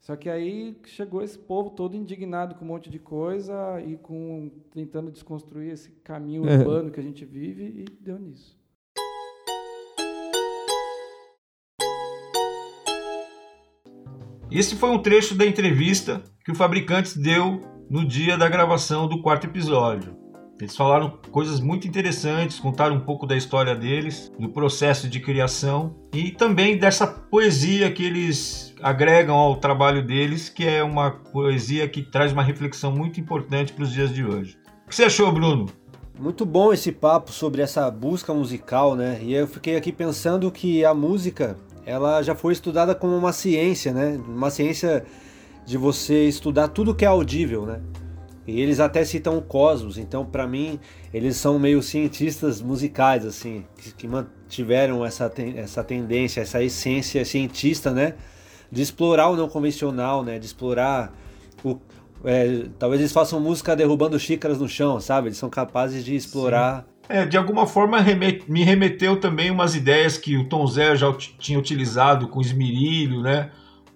Só 0.00 0.16
que 0.16 0.28
aí 0.28 0.76
chegou 0.84 1.22
esse 1.22 1.38
povo 1.38 1.70
todo 1.70 1.96
indignado 1.96 2.54
com 2.56 2.64
um 2.66 2.68
monte 2.68 2.90
de 2.90 2.98
coisa 2.98 3.80
e 3.80 3.96
com 3.96 4.50
tentando 4.70 5.10
desconstruir 5.10 5.72
esse 5.72 5.90
caminho 6.04 6.46
é. 6.46 6.58
urbano 6.58 6.90
que 6.90 7.00
a 7.00 7.02
gente 7.02 7.24
vive 7.24 7.64
e 7.64 7.84
deu 8.04 8.18
nisso. 8.18 8.54
Esse 14.54 14.76
foi 14.76 14.88
um 14.90 15.00
trecho 15.00 15.34
da 15.34 15.44
entrevista 15.44 16.22
que 16.44 16.52
o 16.52 16.54
Fabricantes 16.54 17.16
deu 17.16 17.60
no 17.90 18.06
dia 18.06 18.38
da 18.38 18.48
gravação 18.48 19.08
do 19.08 19.20
quarto 19.20 19.48
episódio. 19.48 20.16
Eles 20.60 20.76
falaram 20.76 21.18
coisas 21.32 21.58
muito 21.58 21.88
interessantes, 21.88 22.60
contaram 22.60 22.94
um 22.94 23.00
pouco 23.00 23.26
da 23.26 23.36
história 23.36 23.74
deles, 23.74 24.30
do 24.38 24.48
processo 24.48 25.08
de 25.08 25.18
criação 25.18 25.96
e 26.12 26.30
também 26.30 26.78
dessa 26.78 27.04
poesia 27.04 27.90
que 27.90 28.04
eles 28.04 28.72
agregam 28.80 29.34
ao 29.34 29.56
trabalho 29.56 30.06
deles, 30.06 30.48
que 30.48 30.64
é 30.64 30.84
uma 30.84 31.10
poesia 31.10 31.88
que 31.88 32.04
traz 32.04 32.32
uma 32.32 32.44
reflexão 32.44 32.92
muito 32.92 33.18
importante 33.18 33.72
para 33.72 33.82
os 33.82 33.92
dias 33.92 34.14
de 34.14 34.24
hoje. 34.24 34.56
O 34.86 34.88
que 34.88 34.94
você 34.94 35.02
achou, 35.02 35.32
Bruno? 35.32 35.66
Muito 36.16 36.46
bom 36.46 36.72
esse 36.72 36.92
papo 36.92 37.32
sobre 37.32 37.60
essa 37.60 37.90
busca 37.90 38.32
musical, 38.32 38.94
né? 38.94 39.18
E 39.20 39.34
eu 39.34 39.48
fiquei 39.48 39.74
aqui 39.74 39.90
pensando 39.90 40.48
que 40.52 40.84
a 40.84 40.94
música, 40.94 41.58
ela 41.86 42.22
já 42.22 42.34
foi 42.34 42.52
estudada 42.52 42.94
como 42.94 43.16
uma 43.16 43.32
ciência, 43.32 43.92
né? 43.92 44.20
Uma 44.26 44.50
ciência 44.50 45.04
de 45.66 45.76
você 45.76 46.26
estudar 46.26 46.68
tudo 46.68 46.94
que 46.94 47.04
é 47.04 47.08
audível, 47.08 47.66
né? 47.66 47.80
E 48.46 48.60
eles 48.60 48.78
até 48.78 49.04
citam 49.04 49.38
o 49.38 49.42
Cosmos, 49.42 49.96
então 49.96 50.24
para 50.24 50.46
mim 50.46 50.78
eles 51.12 51.36
são 51.36 51.58
meio 51.58 51.82
cientistas 51.82 52.60
musicais, 52.60 53.24
assim, 53.24 53.64
que, 53.96 54.06
mantiveram 54.06 55.04
essa, 55.04 55.30
ten, 55.30 55.56
essa 55.56 55.82
tendência, 55.82 56.42
essa 56.42 56.62
essência 56.62 57.24
cientista, 57.24 57.90
né? 57.90 58.14
De 58.70 58.82
explorar 58.82 59.30
o 59.30 59.36
não 59.36 59.48
convencional, 59.48 60.22
né? 60.22 60.38
De 60.38 60.46
explorar 60.46 61.12
o. 61.62 61.78
É, 62.24 62.66
talvez 62.78 63.00
eles 63.00 63.12
façam 63.12 63.38
música 63.40 63.76
derrubando 63.76 64.18
xícaras 64.18 64.58
no 64.58 64.68
chão, 64.68 65.00
sabe? 65.00 65.28
Eles 65.28 65.38
são 65.38 65.48
capazes 65.48 66.04
de 66.04 66.14
explorar. 66.14 66.86
É, 67.08 67.26
de 67.26 67.36
alguma 67.36 67.66
forma 67.66 67.98
me 68.48 68.64
remeteu 68.64 69.20
também 69.20 69.50
umas 69.50 69.74
ideias 69.74 70.16
que 70.16 70.36
o 70.36 70.48
Tom 70.48 70.66
Zé 70.66 70.96
já 70.96 71.12
tinha 71.38 71.58
utilizado 71.58 72.28
com 72.28 72.40
Esmirilho, 72.40 73.20
né? 73.20 73.50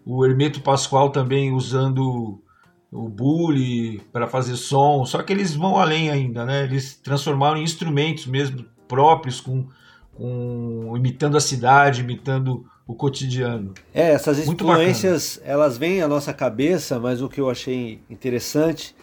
O 0.05 0.25
Hermeto 0.25 0.61
Pascoal 0.61 1.11
também 1.11 1.53
usando 1.53 2.43
o 2.91 3.09
bully 3.09 4.01
para 4.13 4.27
fazer 4.27 4.57
som, 4.57 5.05
só 5.05 5.23
que 5.23 5.33
eles 5.33 5.55
vão 5.55 5.79
além 5.79 6.11
ainda, 6.11 6.45
né? 6.45 6.65
Eles 6.65 6.97
transformaram 6.97 7.59
em 7.59 7.63
instrumentos 7.63 8.27
mesmo 8.27 8.65
próprios, 8.87 9.41
com, 9.41 9.67
com 10.15 10.95
imitando 10.97 11.37
a 11.37 11.41
cidade, 11.41 12.01
imitando 12.01 12.67
o 12.87 12.95
cotidiano. 12.95 13.75
É, 13.93 14.13
essas 14.13 14.39
influências 14.39 15.41
elas 15.45 15.77
vêm 15.77 16.01
à 16.01 16.09
nossa 16.09 16.33
cabeça, 16.33 16.99
mas 16.99 17.21
o 17.21 17.29
que 17.29 17.41
eu 17.41 17.51
achei 17.51 18.01
interessante 18.09 18.97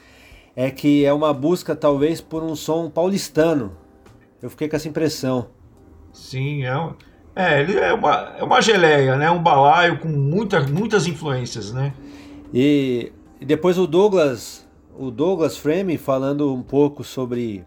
é 0.56 0.72
que 0.72 1.06
é 1.06 1.14
uma 1.14 1.32
busca 1.32 1.76
talvez 1.76 2.20
por 2.20 2.42
um 2.42 2.56
som 2.56 2.90
paulistano. 2.90 3.85
Eu 4.42 4.50
fiquei 4.50 4.68
com 4.68 4.76
essa 4.76 4.88
impressão. 4.88 5.48
Sim, 6.14 6.64
é, 6.64 6.76
uma, 6.76 6.98
é, 7.36 7.62
ele 7.62 7.78
é 7.78 7.94
uma, 7.94 8.36
é 8.38 8.44
uma 8.44 8.62
geleia, 8.62 9.16
né? 9.16 9.30
Um 9.30 9.42
balaio 9.42 10.00
com 10.00 10.08
muita, 10.08 10.62
muitas 10.62 11.08
influências, 11.08 11.72
né? 11.72 11.94
E 12.54 13.12
e 13.40 13.46
depois 13.46 13.78
o 13.78 13.86
Douglas, 13.86 14.66
o 14.98 15.12
Douglas 15.12 15.58
Frame 15.58 15.98
falando 15.98 16.54
um 16.54 16.64
pouco 16.64 17.04
sobre 17.04 17.66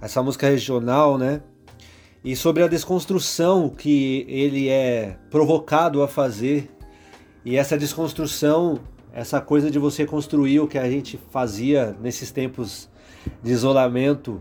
essa 0.00 0.22
música 0.22 0.48
regional, 0.48 1.18
né? 1.18 1.42
E 2.24 2.34
sobre 2.34 2.62
a 2.62 2.66
desconstrução 2.66 3.68
que 3.68 4.24
ele 4.28 4.68
é 4.68 5.16
provocado 5.30 6.02
a 6.02 6.08
fazer. 6.08 6.70
E 7.44 7.56
essa 7.56 7.76
desconstrução, 7.76 8.80
essa 9.12 9.40
coisa 9.40 9.70
de 9.70 9.78
você 9.78 10.06
construir 10.06 10.60
o 10.60 10.66
que 10.66 10.78
a 10.78 10.90
gente 10.90 11.20
fazia 11.30 11.94
nesses 12.00 12.30
tempos 12.30 12.88
de 13.42 13.52
isolamento, 13.52 14.40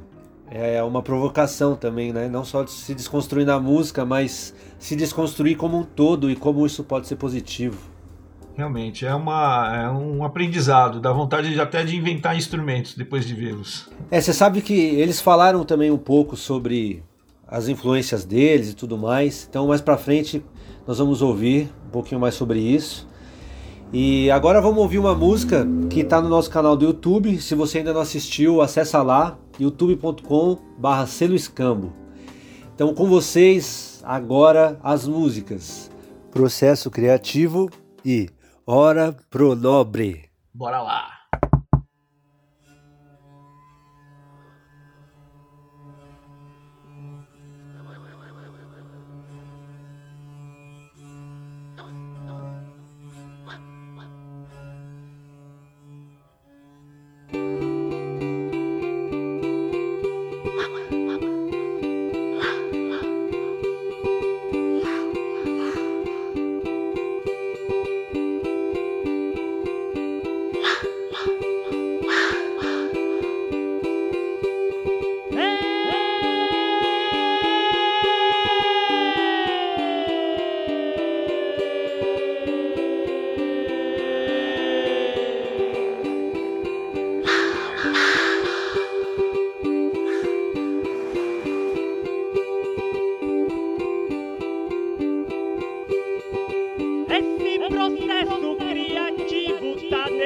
é 0.49 0.81
uma 0.83 1.01
provocação 1.01 1.75
também, 1.75 2.13
né? 2.13 2.27
Não 2.27 2.45
só 2.45 2.63
de 2.63 2.71
se 2.71 2.93
desconstruir 2.93 3.45
na 3.45 3.59
música, 3.59 4.05
mas 4.05 4.53
se 4.77 4.95
desconstruir 4.95 5.57
como 5.57 5.79
um 5.79 5.83
todo 5.83 6.29
e 6.29 6.35
como 6.35 6.65
isso 6.65 6.83
pode 6.83 7.07
ser 7.07 7.15
positivo. 7.15 7.95
Realmente, 8.55 9.05
é, 9.05 9.13
uma, 9.13 9.75
é 9.75 9.89
um 9.89 10.23
aprendizado, 10.23 11.01
dá 11.01 11.11
vontade 11.11 11.53
de, 11.53 11.59
até 11.59 11.83
de 11.83 11.97
inventar 11.97 12.37
instrumentos 12.37 12.95
depois 12.95 13.25
de 13.25 13.33
vê-los. 13.33 13.89
É, 14.09 14.21
você 14.21 14.31
sabe 14.31 14.61
que 14.61 14.73
eles 14.73 15.19
falaram 15.19 15.65
também 15.65 15.91
um 15.91 15.97
pouco 15.97 16.37
sobre 16.37 17.03
as 17.45 17.67
influências 17.67 18.23
deles 18.23 18.71
e 18.71 18.75
tudo 18.75 18.97
mais, 18.97 19.45
então 19.49 19.67
mais 19.67 19.81
pra 19.81 19.97
frente 19.97 20.43
nós 20.87 20.99
vamos 20.99 21.21
ouvir 21.21 21.69
um 21.87 21.89
pouquinho 21.89 22.21
mais 22.21 22.35
sobre 22.35 22.59
isso. 22.59 23.07
E 23.93 24.29
agora 24.31 24.61
vamos 24.61 24.79
ouvir 24.79 24.99
uma 24.99 25.15
música 25.15 25.65
que 25.89 26.01
está 26.01 26.21
no 26.21 26.29
nosso 26.29 26.49
canal 26.49 26.75
do 26.75 26.85
YouTube. 26.85 27.39
Se 27.41 27.55
você 27.55 27.77
ainda 27.79 27.93
não 27.93 28.01
assistiu, 28.01 28.61
acessa 28.61 29.01
lá, 29.01 29.37
youtube.com/barra 29.59 31.07
escambo. 31.33 31.93
Então, 32.73 32.93
com 32.93 33.07
vocês, 33.07 34.01
agora 34.03 34.77
as 34.83 35.07
músicas. 35.07 35.89
Processo 36.31 36.91
criativo 36.91 37.69
e 38.03 38.29
Ora 38.67 39.15
pro 39.29 39.55
nobre. 39.55 40.27
Bora 40.51 40.81
lá. 40.81 41.14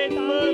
It. 0.02 0.49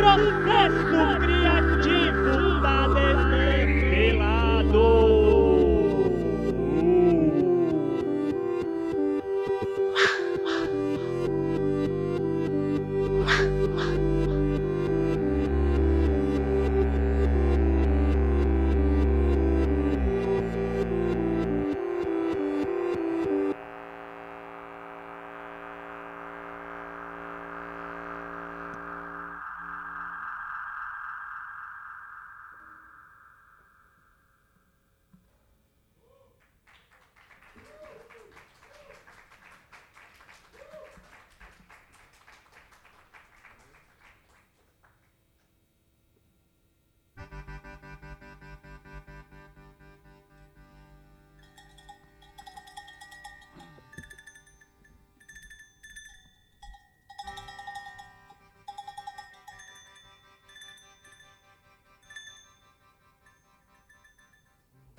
Processo 0.00 1.20
criativo 1.20 2.60
tá 2.62 2.86
desmantelado. 2.88 3.59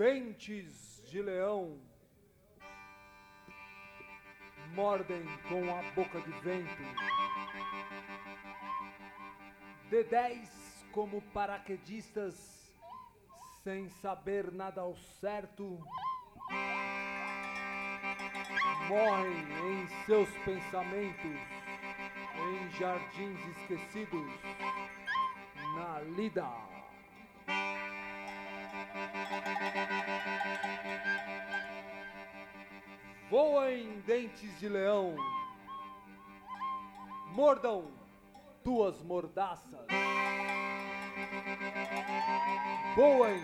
Dentes 0.01 1.03
de 1.05 1.21
leão 1.21 1.79
mordem 4.73 5.23
com 5.47 5.61
a 5.69 5.83
boca 5.91 6.19
de 6.19 6.31
vento. 6.39 6.81
D10 9.91 10.49
como 10.91 11.21
paraquedistas, 11.31 12.33
sem 13.63 13.89
saber 13.89 14.51
nada 14.51 14.81
ao 14.81 14.95
certo, 14.97 15.79
morrem 18.89 19.83
em 19.83 19.87
seus 20.07 20.29
pensamentos, 20.39 21.39
em 22.49 22.71
jardins 22.71 23.39
esquecidos, 23.55 24.31
na 25.75 25.99
lida. 26.17 26.70
Voem 33.32 34.02
dentes 34.02 34.60
de 34.60 34.67
leão, 34.67 35.15
mordam 37.28 37.89
tuas 38.62 39.02
mordaças, 39.04 39.88
voem 42.94 43.41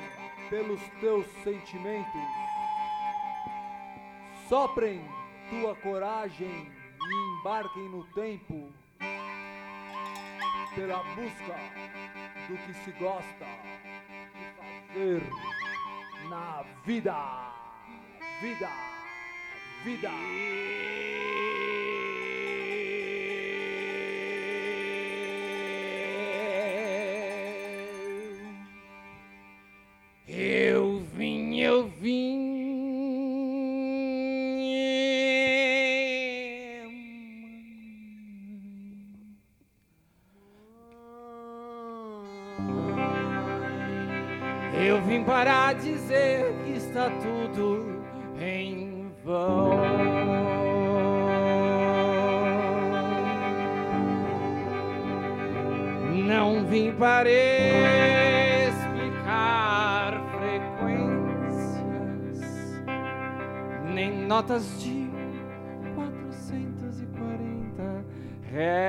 pelos 0.49 0.81
teus 0.99 1.25
sentimentos, 1.41 2.21
soprem 4.49 5.01
tua 5.49 5.73
coragem 5.77 6.69
e 6.99 7.39
embarquem 7.39 7.87
no 7.87 8.03
tempo 8.07 8.69
pela 10.75 11.01
busca 11.15 11.55
do 12.49 12.57
que 12.57 12.73
se 12.73 12.91
gosta 12.91 13.45
de 14.33 14.51
fazer 14.57 15.23
na 16.29 16.65
vida. 16.83 17.15
Vida, 18.41 18.86
vida. 19.83 20.09
Eu 30.27 31.01
vim, 31.15 31.59
eu 31.59 31.87
vim. 31.87 32.47
Eu 44.79 45.01
vim 45.01 45.23
para 45.23 45.73
dizer 45.73 46.53
que 46.63 46.71
está 46.77 47.09
tudo 47.09 48.03
em 48.39 48.86
vão. 49.27 49.71
Não 56.25 56.65
vim 56.65 56.93
para 56.93 57.29
explicar 58.69 60.13
frequências, 60.39 62.39
nem 63.93 64.25
notas 64.25 64.81
de 64.81 65.09
440 65.95 68.05
Eles 68.53 68.86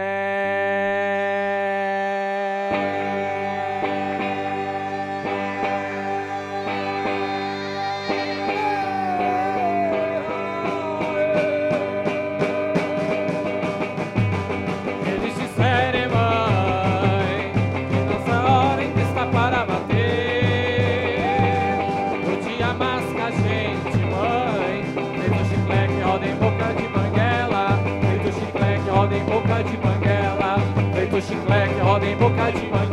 roda 32.50 32.84
em 32.84 32.87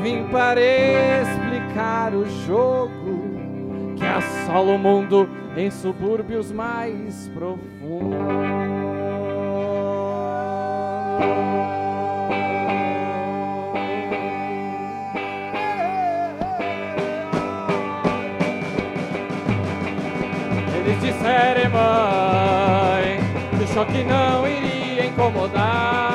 vim 0.00 0.24
para 0.28 0.60
explicar 0.60 2.14
o 2.14 2.24
jogo 2.46 3.94
que 3.96 4.04
assola 4.04 4.72
o 4.72 4.78
mundo 4.78 5.28
em 5.56 5.70
subúrbios 5.70 6.50
mais 6.50 7.30
Eles 20.76 21.00
disserem, 21.02 21.68
mãe, 21.68 23.20
que 23.56 23.64
o 23.64 23.68
choque 23.68 24.04
não 24.04 24.48
iria 24.48 25.06
incomodar. 25.06 26.09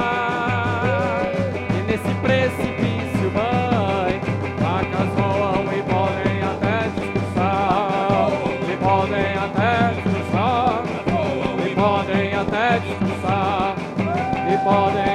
E 14.66 14.68
podem 14.68 15.15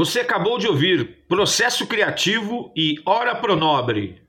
Você 0.00 0.20
acabou 0.20 0.56
de 0.56 0.66
ouvir 0.66 1.18
Processo 1.28 1.86
Criativo 1.86 2.72
e 2.74 2.94
Hora 3.04 3.34
Pronobre. 3.34 4.22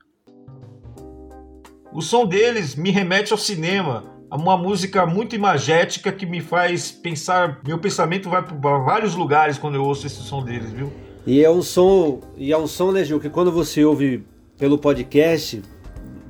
O 1.90 2.02
som 2.02 2.26
deles 2.26 2.74
me 2.74 2.90
remete 2.90 3.32
ao 3.32 3.38
cinema, 3.38 4.04
a 4.28 4.36
uma 4.36 4.54
música 4.54 5.06
muito 5.06 5.34
imagética 5.34 6.12
que 6.12 6.26
me 6.26 6.42
faz 6.42 6.90
pensar. 6.90 7.62
Meu 7.66 7.78
pensamento 7.78 8.28
vai 8.28 8.42
para 8.42 8.78
vários 8.80 9.14
lugares 9.14 9.56
quando 9.56 9.76
eu 9.76 9.82
ouço 9.82 10.06
esse 10.06 10.20
som 10.22 10.44
deles, 10.44 10.70
viu? 10.70 10.92
E 11.26 11.42
é 11.42 11.50
um 11.50 11.62
som, 11.62 12.20
e 12.36 12.52
é 12.52 12.58
um 12.58 12.66
som, 12.66 12.92
né, 12.92 13.02
Gil, 13.02 13.18
que 13.18 13.30
quando 13.30 13.50
você 13.50 13.82
ouve 13.82 14.26
pelo 14.58 14.76
podcast, 14.76 15.62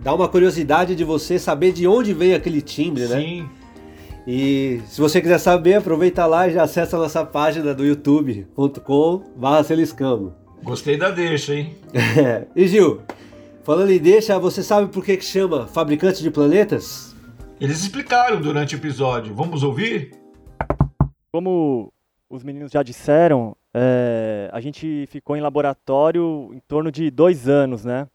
dá 0.04 0.14
uma 0.14 0.28
curiosidade 0.28 0.94
de 0.94 1.02
você 1.02 1.36
saber 1.36 1.72
de 1.72 1.84
onde 1.88 2.14
vem 2.14 2.32
aquele 2.32 2.62
timbre, 2.62 3.08
né? 3.08 3.20
Sim. 3.20 3.50
E 4.26 4.80
se 4.86 5.00
você 5.00 5.20
quiser 5.20 5.38
saber, 5.38 5.74
aproveita 5.74 6.24
lá 6.26 6.46
e 6.46 6.52
já 6.52 6.62
acessa 6.62 6.96
a 6.96 7.00
nossa 7.00 7.24
página 7.24 7.74
do 7.74 7.84
youtube.com.br 7.84 9.62
Seliscambo. 9.64 10.32
Gostei 10.62 10.96
da 10.96 11.10
deixa, 11.10 11.54
hein? 11.54 11.74
É. 11.92 12.46
E 12.54 12.68
Gil, 12.68 13.00
falando 13.64 13.90
em 13.90 13.98
deixa, 13.98 14.38
você 14.38 14.62
sabe 14.62 14.92
por 14.92 15.04
que, 15.04 15.16
que 15.16 15.24
chama 15.24 15.66
Fabricante 15.66 16.22
de 16.22 16.30
Planetas? 16.30 17.16
Eles 17.60 17.80
explicaram 17.80 18.40
durante 18.40 18.76
o 18.76 18.78
episódio. 18.78 19.34
Vamos 19.34 19.64
ouvir? 19.64 20.12
Como 21.32 21.92
os 22.30 22.44
meninos 22.44 22.70
já 22.70 22.82
disseram, 22.82 23.56
é, 23.74 24.48
a 24.52 24.60
gente 24.60 25.06
ficou 25.08 25.36
em 25.36 25.40
laboratório 25.40 26.50
em 26.52 26.60
torno 26.60 26.92
de 26.92 27.10
dois 27.10 27.48
anos, 27.48 27.84
né? 27.84 28.06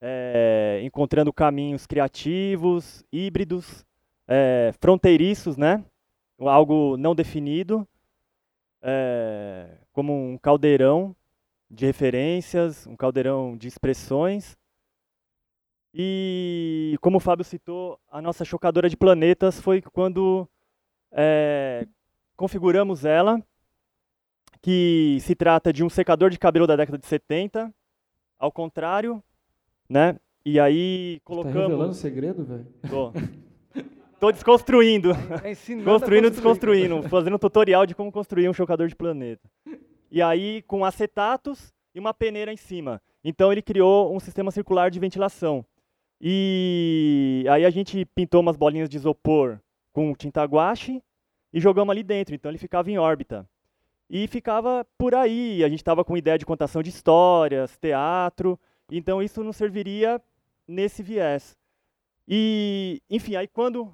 É, 0.00 0.80
encontrando 0.82 1.32
caminhos 1.32 1.86
criativos, 1.86 3.04
híbridos, 3.12 3.84
é, 4.34 4.72
fronteiriços, 4.80 5.58
né? 5.58 5.84
Algo 6.38 6.96
não 6.96 7.14
definido, 7.14 7.86
é, 8.80 9.76
como 9.92 10.12
um 10.14 10.38
caldeirão 10.38 11.14
de 11.70 11.84
referências, 11.84 12.86
um 12.86 12.96
caldeirão 12.96 13.56
de 13.58 13.68
expressões. 13.68 14.56
E 15.92 16.96
como 17.02 17.18
o 17.18 17.20
Fábio 17.20 17.44
citou, 17.44 18.00
a 18.10 18.22
nossa 18.22 18.42
chocadora 18.42 18.88
de 18.88 18.96
planetas 18.96 19.60
foi 19.60 19.82
quando 19.82 20.48
é, 21.12 21.86
configuramos 22.34 23.04
ela, 23.04 23.38
que 24.62 25.18
se 25.20 25.34
trata 25.34 25.70
de 25.70 25.84
um 25.84 25.90
secador 25.90 26.30
de 26.30 26.38
cabelo 26.38 26.66
da 26.66 26.76
década 26.76 26.96
de 26.96 27.06
70, 27.06 27.72
ao 28.38 28.50
contrário, 28.50 29.22
né? 29.86 30.18
E 30.44 30.58
aí 30.58 31.20
colocamos. 31.22 31.54
Tá 31.54 31.68
revelando 31.68 31.94
segredo, 31.94 32.44
velho? 32.44 32.66
Tô. 34.22 34.30
Desconstruindo. 34.30 35.10
É 35.42 35.82
Construindo, 35.82 36.30
desconstruindo. 36.30 37.02
Fazendo 37.08 37.34
um 37.34 37.38
tutorial 37.40 37.84
de 37.84 37.92
como 37.92 38.12
construir 38.12 38.48
um 38.48 38.52
chocador 38.54 38.86
de 38.86 38.94
planeta. 38.94 39.50
E 40.12 40.22
aí, 40.22 40.62
com 40.62 40.84
acetatos 40.84 41.74
e 41.92 41.98
uma 41.98 42.14
peneira 42.14 42.52
em 42.52 42.56
cima. 42.56 43.02
Então, 43.24 43.50
ele 43.50 43.60
criou 43.60 44.14
um 44.14 44.20
sistema 44.20 44.52
circular 44.52 44.92
de 44.92 45.00
ventilação. 45.00 45.66
E 46.20 47.44
aí, 47.50 47.64
a 47.64 47.70
gente 47.70 48.04
pintou 48.14 48.40
umas 48.40 48.56
bolinhas 48.56 48.88
de 48.88 48.96
isopor 48.96 49.58
com 49.92 50.14
tinta 50.14 50.44
guache 50.44 51.02
e 51.52 51.58
jogamos 51.58 51.90
ali 51.90 52.04
dentro. 52.04 52.32
Então, 52.32 52.48
ele 52.48 52.58
ficava 52.58 52.88
em 52.88 52.98
órbita. 52.98 53.44
E 54.08 54.28
ficava 54.28 54.86
por 54.96 55.16
aí. 55.16 55.64
A 55.64 55.68
gente 55.68 55.80
estava 55.80 56.04
com 56.04 56.16
ideia 56.16 56.38
de 56.38 56.46
contação 56.46 56.80
de 56.80 56.90
histórias, 56.90 57.76
teatro. 57.76 58.56
Então, 58.88 59.20
isso 59.20 59.42
nos 59.42 59.56
serviria 59.56 60.22
nesse 60.68 61.02
viés. 61.02 61.56
E, 62.28 63.02
enfim, 63.10 63.34
aí 63.34 63.48
quando 63.48 63.92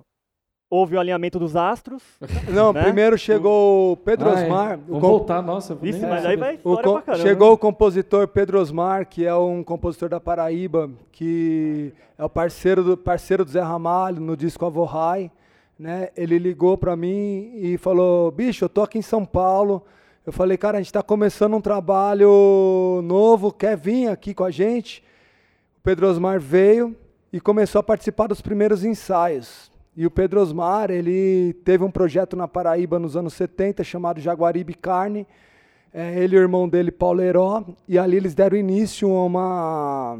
houve 0.70 0.96
o 0.96 1.00
alinhamento 1.00 1.38
dos 1.38 1.56
astros. 1.56 2.02
Não, 2.52 2.72
né? 2.72 2.82
primeiro 2.82 3.16
chegou 3.18 3.92
o 3.92 3.96
Pedro 3.96 4.28
Ah, 4.28 4.40
é. 4.40 4.44
Osmar. 4.44 4.78
Vamos 4.86 5.00
com- 5.02 5.08
voltar, 5.08 5.42
nossa. 5.42 5.76
nem 5.80 5.92
mas 6.00 6.26
aí 6.26 6.36
vai 6.36 6.54
o 6.54 6.56
história 6.56 6.82
co- 6.82 6.92
pra 6.94 7.02
caramba. 7.02 7.22
chegou 7.26 7.48
né? 7.48 7.54
o 7.54 7.58
compositor 7.58 8.28
Pedro 8.28 8.60
Osmar, 8.60 9.06
que 9.06 9.24
é 9.24 9.34
um 9.34 9.62
compositor 9.64 10.08
da 10.08 10.20
Paraíba, 10.20 10.90
que 11.12 11.92
é 12.18 12.24
o 12.24 12.28
parceiro 12.28 12.82
do, 12.84 12.96
parceiro 12.96 13.44
do 13.44 13.50
Zé 13.50 13.60
Ramalho 13.60 14.20
no 14.20 14.36
disco 14.36 14.64
Avorrai. 14.66 15.30
Né? 15.78 16.08
Ele 16.16 16.38
ligou 16.38 16.76
para 16.76 16.96
mim 16.96 17.52
e 17.54 17.78
falou: 17.78 18.30
Bicho, 18.30 18.64
eu 18.64 18.68
tô 18.68 18.82
aqui 18.82 18.98
em 18.98 19.02
São 19.02 19.24
Paulo. 19.24 19.82
Eu 20.26 20.32
falei, 20.32 20.58
cara, 20.58 20.76
a 20.76 20.80
gente 20.80 20.88
está 20.88 21.02
começando 21.02 21.54
um 21.54 21.60
trabalho 21.60 23.00
novo, 23.02 23.50
quer 23.50 23.76
vir 23.78 24.08
aqui 24.08 24.34
com 24.34 24.44
a 24.44 24.50
gente? 24.50 25.02
O 25.78 25.80
Pedro 25.82 26.06
Osmar 26.06 26.38
veio 26.38 26.94
e 27.32 27.40
começou 27.40 27.78
a 27.78 27.82
participar 27.82 28.26
dos 28.26 28.42
primeiros 28.42 28.84
ensaios. 28.84 29.70
E 29.98 30.06
o 30.06 30.10
Pedro 30.12 30.40
Osmar, 30.40 30.92
ele 30.92 31.54
teve 31.64 31.82
um 31.82 31.90
projeto 31.90 32.36
na 32.36 32.46
Paraíba 32.46 33.00
nos 33.00 33.16
anos 33.16 33.34
70 33.34 33.82
chamado 33.82 34.20
Jaguaribe 34.20 34.72
Carne. 34.72 35.26
É, 35.92 36.22
ele 36.22 36.36
e 36.36 36.38
o 36.38 36.40
irmão 36.42 36.68
dele, 36.68 36.92
Paulo 36.92 37.20
Heró, 37.20 37.64
e 37.88 37.98
ali 37.98 38.16
eles 38.16 38.32
deram 38.32 38.56
início 38.56 39.10
a 39.10 39.24
uma 39.24 40.18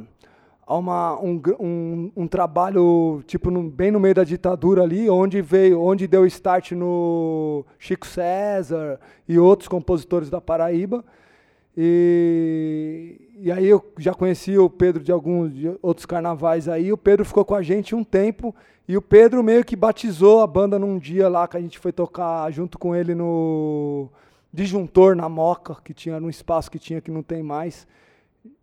a 0.66 0.76
uma, 0.76 1.20
um, 1.22 1.40
um, 1.60 2.12
um 2.16 2.26
trabalho 2.26 3.22
tipo 3.24 3.52
no- 3.52 3.70
bem 3.70 3.92
no 3.92 4.00
meio 4.00 4.16
da 4.16 4.24
ditadura 4.24 4.82
ali, 4.82 5.08
onde 5.08 5.40
veio, 5.40 5.80
onde 5.80 6.08
deu 6.08 6.26
start 6.26 6.72
no 6.72 7.64
Chico 7.78 8.04
César 8.04 8.98
e 9.28 9.38
outros 9.38 9.68
compositores 9.68 10.28
da 10.28 10.40
Paraíba. 10.40 11.04
E, 11.76 13.20
e 13.42 13.52
aí 13.52 13.68
eu 13.68 13.80
já 13.96 14.12
conheci 14.12 14.58
o 14.58 14.68
Pedro 14.68 15.04
de 15.04 15.12
alguns 15.12 15.54
de 15.54 15.70
outros 15.80 16.04
carnavais 16.04 16.68
aí. 16.68 16.92
O 16.92 16.98
Pedro 16.98 17.24
ficou 17.24 17.44
com 17.44 17.54
a 17.54 17.62
gente 17.62 17.94
um 17.94 18.02
tempo 18.02 18.52
e 18.88 18.96
o 18.96 19.02
Pedro 19.02 19.42
meio 19.42 19.62
que 19.64 19.76
batizou 19.76 20.40
a 20.40 20.46
banda 20.46 20.78
num 20.78 20.98
dia 20.98 21.28
lá 21.28 21.46
que 21.46 21.56
a 21.56 21.60
gente 21.60 21.78
foi 21.78 21.92
tocar 21.92 22.50
junto 22.50 22.78
com 22.78 22.96
ele 22.96 23.14
no 23.14 24.08
Disjuntor 24.52 25.14
na 25.14 25.28
Moca, 25.28 25.76
que 25.84 25.92
tinha 25.92 26.18
num 26.18 26.30
espaço 26.30 26.70
que 26.70 26.78
tinha 26.78 27.00
que 27.00 27.10
não 27.10 27.22
tem 27.22 27.42
mais, 27.42 27.86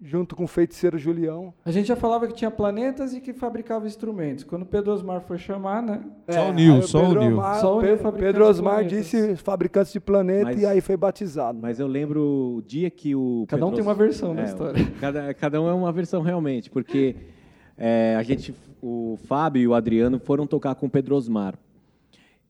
junto 0.01 0.35
com 0.35 0.45
o 0.45 0.47
feiticeiro 0.47 0.97
Julião. 0.97 1.53
A 1.63 1.69
gente 1.69 1.87
já 1.87 1.95
falava 1.95 2.25
que 2.27 2.33
tinha 2.33 2.49
planetas 2.49 3.13
e 3.13 3.21
que 3.21 3.33
fabricava 3.33 3.85
instrumentos. 3.85 4.43
Quando 4.43 4.63
o 4.63 4.65
Pedro 4.65 4.91
Osmar 4.91 5.21
foi 5.21 5.37
chamar, 5.37 5.83
né? 5.83 6.01
Só 6.27 6.49
o 6.49 6.53
Nil, 6.53 6.75
aí 6.75 6.81
só 6.81 6.97
o 6.97 7.01
Pedro 7.03 7.19
Nil. 7.19 7.29
Osmar- 7.33 7.59
Só 7.61 7.67
o 7.71 7.73
Nil, 7.75 7.81
Pedro, 7.89 8.03
fabricante 8.03 8.25
Pedro 8.33 8.43
de 8.43 8.49
Osmar 8.49 8.73
planetas. 8.79 8.97
disse 9.05 9.35
fabricantes 9.35 9.93
de 9.93 9.99
planeta 9.99 10.45
Mas- 10.45 10.59
e 10.61 10.65
aí 10.65 10.81
foi 10.81 10.97
batizado. 10.97 11.59
Mas 11.61 11.79
eu 11.79 11.85
lembro 11.85 12.55
o 12.57 12.63
dia 12.65 12.89
que 12.89 13.15
o. 13.15 13.45
Cada 13.47 13.63
um 13.63 13.69
Pedro- 13.69 13.83
tem 13.83 13.87
uma 13.91 13.93
versão 13.95 14.33
da 14.33 14.41
É, 14.41 14.45
história. 14.45 14.85
Cada, 14.99 15.33
cada 15.35 15.61
um 15.61 15.69
é 15.69 15.73
uma 15.73 15.91
versão 15.91 16.23
realmente, 16.23 16.69
porque 16.71 17.15
é, 17.77 18.15
a 18.17 18.23
gente, 18.23 18.53
o 18.81 19.17
Fábio 19.25 19.61
e 19.61 19.67
o 19.67 19.73
Adriano 19.73 20.19
foram 20.19 20.47
tocar 20.47 20.75
com 20.75 20.85
o 20.85 20.89
Pedro 20.89 21.15
Osmar. 21.15 21.55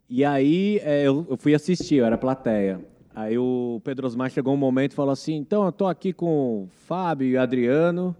E 0.09 0.23
aí 0.23 0.79
é, 0.83 1.03
eu, 1.03 1.25
eu 1.29 1.37
fui 1.37 1.55
assistir, 1.55 1.95
eu 1.95 2.05
era 2.05 2.17
plateia. 2.17 2.79
Aí 3.15 3.37
o 3.37 3.79
Pedro 3.83 4.05
Osmar 4.05 4.29
chegou 4.29 4.53
um 4.53 4.57
momento 4.57 4.91
e 4.91 4.95
falou 4.95 5.11
assim: 5.11 5.35
então 5.35 5.65
eu 5.65 5.71
tô 5.71 5.87
aqui 5.87 6.11
com 6.11 6.63
o 6.63 6.69
Fábio 6.85 7.27
e 7.27 7.35
o 7.35 7.41
Adriano, 7.41 8.15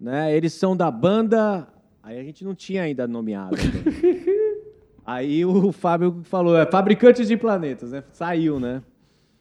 né? 0.00 0.36
Eles 0.36 0.52
são 0.52 0.76
da 0.76 0.90
banda. 0.90 1.68
Aí 2.02 2.18
a 2.18 2.22
gente 2.22 2.44
não 2.44 2.54
tinha 2.54 2.82
ainda 2.82 3.06
nomeado. 3.06 3.56
Aí 5.06 5.44
o 5.44 5.70
Fábio 5.70 6.22
falou, 6.24 6.58
é 6.58 6.66
Fabricantes 6.66 7.28
de 7.28 7.36
Planetas, 7.36 7.92
né? 7.92 8.02
Saiu, 8.12 8.58
né? 8.58 8.82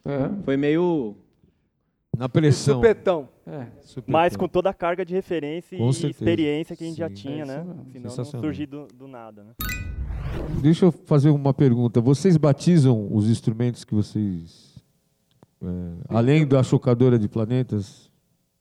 É. 0.05 0.29
Foi 0.43 0.55
meio. 0.55 1.15
Na 2.17 2.29
pressão. 2.29 2.75
Supetão. 2.75 3.29
É. 3.45 3.67
Supetão. 3.81 4.11
Mas 4.13 4.35
com 4.35 4.47
toda 4.47 4.69
a 4.69 4.73
carga 4.73 5.05
de 5.05 5.13
referência 5.13 5.77
Com 5.77 5.89
e 5.89 5.93
certeza. 5.93 6.11
experiência 6.23 6.75
que 6.75 6.83
a 6.83 6.87
gente 6.87 6.97
já 6.97 7.07
Sim. 7.09 7.13
tinha, 7.15 7.43
É 7.43 7.45
né? 7.45 7.65
Senão 7.91 8.15
não 8.15 8.25
surgir 8.25 8.65
do, 8.65 8.87
do 8.93 9.07
nada, 9.07 9.43
né? 9.43 9.51
Deixa 10.61 10.85
eu 10.85 10.91
fazer 10.91 11.29
uma 11.29 11.53
pergunta. 11.53 12.01
Vocês 12.01 12.37
batizam 12.37 13.07
os 13.11 13.29
instrumentos 13.29 13.83
que 13.83 13.93
vocês. 13.93 14.75
é, 15.63 15.67
além 16.09 16.45
da 16.47 16.61
chocadora 16.63 17.17
de 17.19 17.27
planetas? 17.27 18.11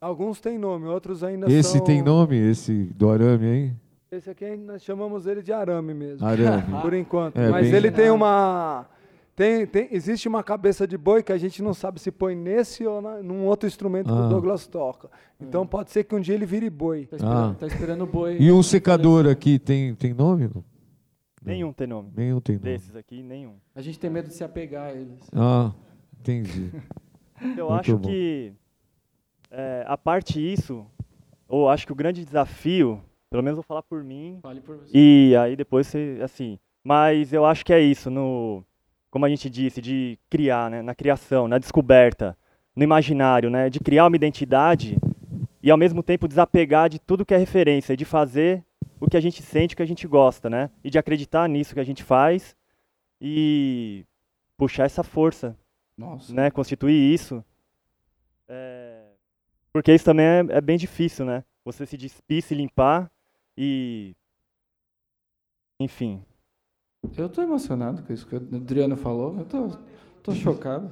Alguns 0.01 0.41
têm 0.41 0.59
nome, 0.59 0.87
outros 0.87 1.25
ainda 1.25 1.51
Esse 1.51 1.79
são... 1.79 1.85
tem 1.85 2.03
nome, 2.03 2.37
esse 2.37 2.85
do 2.95 3.09
arame 3.09 3.47
aí? 3.47 3.73
Esse 4.13 4.31
aqui 4.31 4.55
nós 4.57 4.83
chamamos 4.85 5.27
ele 5.27 5.43
de 5.43 5.53
arame 5.53 5.95
mesmo. 5.95 6.25
Arame. 6.27 6.63
Por 6.83 6.93
enquanto. 6.95 7.37
É, 7.39 7.49
Mas 7.49 7.67
bem- 7.67 7.75
ele 7.77 7.91
tem 7.91 8.11
uma. 8.11 8.87
Tem, 9.37 9.67
tem, 9.67 9.89
existe 9.91 10.29
uma 10.29 10.45
cabeça 10.45 10.87
de 10.87 10.97
boi 10.97 11.21
que 11.23 11.33
a 11.33 11.39
gente 11.39 11.61
não 11.61 11.75
sabe 11.75 11.99
se 11.99 12.13
põe 12.13 12.37
nesse 12.37 12.87
ou 12.87 13.01
na, 13.03 13.21
num 13.21 13.47
outro 13.47 13.67
instrumento 13.67 14.07
que 14.07 14.13
Ah. 14.13 14.27
o 14.27 14.29
Douglas 14.29 14.67
toca. 14.67 15.11
Então 15.41 15.67
pode 15.67 15.91
ser 15.91 16.05
que 16.05 16.15
um 16.15 16.21
dia 16.21 16.35
ele 16.37 16.47
vire 16.47 16.71
boi. 16.71 17.07
Tá 17.07 17.17
esperando, 17.17 17.51
Ah. 17.51 17.57
tá 17.59 17.67
esperando 17.67 18.05
o 18.05 18.07
boi. 18.07 18.37
E 18.39 18.51
o 18.53 18.63
secador 18.63 19.27
aqui 19.27 19.59
tem, 19.59 19.93
tem 19.97 20.15
nome? 20.15 20.49
Não? 20.55 20.63
Nenhum 21.45 21.73
tem 21.73 21.87
nome. 21.87 22.11
Nenhum 22.17 22.41
tem 22.41 22.55
nome. 22.57 22.65
Desses 22.65 22.95
aqui, 22.95 23.23
nenhum. 23.23 23.55
A 23.75 23.83
gente 23.83 23.99
tem 23.99 24.09
medo 24.09 24.29
de 24.29 24.35
se 24.35 24.45
apegar 24.45 24.91
a 24.91 24.93
eles. 24.95 25.19
Ah, 25.33 25.73
entendi. 26.21 26.71
Eu 27.59 27.69
Muito 27.69 27.73
acho 27.73 27.99
bom. 27.99 28.09
que, 28.09 28.53
é, 29.51 29.85
a 29.87 29.97
parte 29.99 30.41
isso, 30.41 30.87
ou 31.49 31.69
acho 31.69 31.85
que 31.87 31.93
o 31.93 31.97
grande 31.97 32.25
desafio, 32.25 33.03
pelo 33.29 33.43
menos 33.43 33.57
vou 33.57 33.65
falar 33.65 33.83
por 33.83 34.05
mim, 34.05 34.39
Fale 34.41 34.61
por 34.61 34.77
você. 34.77 34.97
e 34.97 35.35
aí 35.37 35.57
depois 35.57 35.89
você, 35.89 36.21
assim, 36.23 36.57
mas 36.85 37.33
eu 37.33 37.45
acho 37.45 37.65
que 37.67 37.73
é 37.73 37.81
isso, 37.81 38.09
no, 38.09 38.65
como 39.15 39.27
a 39.27 39.29
gente 39.29 39.49
disse, 39.49 39.81
de 39.81 40.19
criar, 40.29 40.69
né, 40.69 40.83
na 40.83 40.93
criação, 40.93 41.47
na 41.47 41.57
descoberta, 41.57 42.37
no 42.75 42.83
imaginário, 42.83 43.49
né, 43.49 43.71
de 43.71 43.79
criar 43.79 44.09
uma 44.09 44.17
identidade 44.17 44.99
e 45.63 45.71
ao 45.71 45.79
mesmo 45.79 46.03
tempo 46.03 46.27
desapegar 46.27 46.89
de 46.89 46.99
tudo 46.99 47.25
que 47.25 47.33
é 47.33 47.37
referência, 47.37 47.93
e 47.93 47.97
de 47.97 48.05
fazer 48.05 48.65
o 48.99 49.09
que 49.09 49.17
a 49.17 49.21
gente 49.21 49.41
sente, 49.41 49.73
o 49.73 49.77
que 49.77 49.85
a 49.85 49.87
gente 49.87 50.05
gosta, 50.09 50.51
né, 50.51 50.69
e 50.83 50.91
de 50.91 50.99
acreditar 50.99 51.49
nisso 51.49 51.75
que 51.75 51.79
a 51.79 51.85
gente 51.85 52.03
faz 52.03 52.57
e 53.21 54.05
puxar 54.57 54.83
essa 54.83 55.05
força 55.05 55.57
Nossa. 55.97 56.35
né, 56.35 56.51
constituir 56.51 57.15
isso. 57.15 57.45
É, 58.49 59.13
porque 59.73 59.95
isso 59.95 60.05
também 60.05 60.27
é, 60.27 60.39
é 60.57 60.61
bem 60.61 60.77
difícil, 60.77 61.25
né? 61.25 61.45
Você 61.65 61.87
se 61.87 61.97
despir, 61.97 62.43
se 62.43 62.53
limpar 62.53 63.09
e. 63.57 64.17
Enfim. 65.79 66.21
Eu 67.17 67.29
tô 67.29 67.43
emocionado 67.43 68.03
com 68.03 68.13
isso 68.13 68.27
que 68.27 68.35
o 68.35 68.39
Adriano 68.39 68.97
falou. 68.97 69.37
Eu 69.39 69.45
tô, 69.45 69.71
tô 70.23 70.33
chocado. 70.33 70.91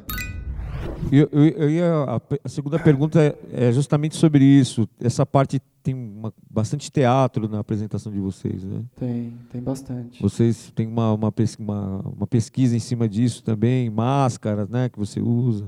Eu, 1.11 1.29
eu, 1.33 1.45
eu 1.49 1.71
ia, 1.71 1.93
a, 2.05 2.21
a 2.45 2.49
segunda 2.49 2.79
pergunta 2.79 3.21
é, 3.21 3.69
é 3.69 3.73
justamente 3.73 4.17
sobre 4.17 4.45
isso, 4.45 4.89
essa 5.01 5.25
parte 5.25 5.61
tem 5.83 5.95
uma, 5.95 6.33
bastante 6.51 6.91
teatro 6.91 7.49
na 7.49 7.59
apresentação 7.61 8.11
de 8.11 8.19
vocês, 8.19 8.65
né? 8.65 8.83
Tem, 8.97 9.33
tem 9.51 9.61
bastante. 9.61 10.21
Vocês 10.23 10.73
têm 10.75 10.87
uma, 10.87 11.13
uma, 11.13 11.33
uma, 11.59 11.99
uma 12.17 12.27
pesquisa 12.27 12.77
em 12.77 12.81
cima 12.81 13.09
disso 13.09 13.43
também, 13.45 13.91
máscaras, 13.91 14.69
né, 14.69 14.89
que 14.89 14.99
você 14.99 15.21
usa. 15.21 15.67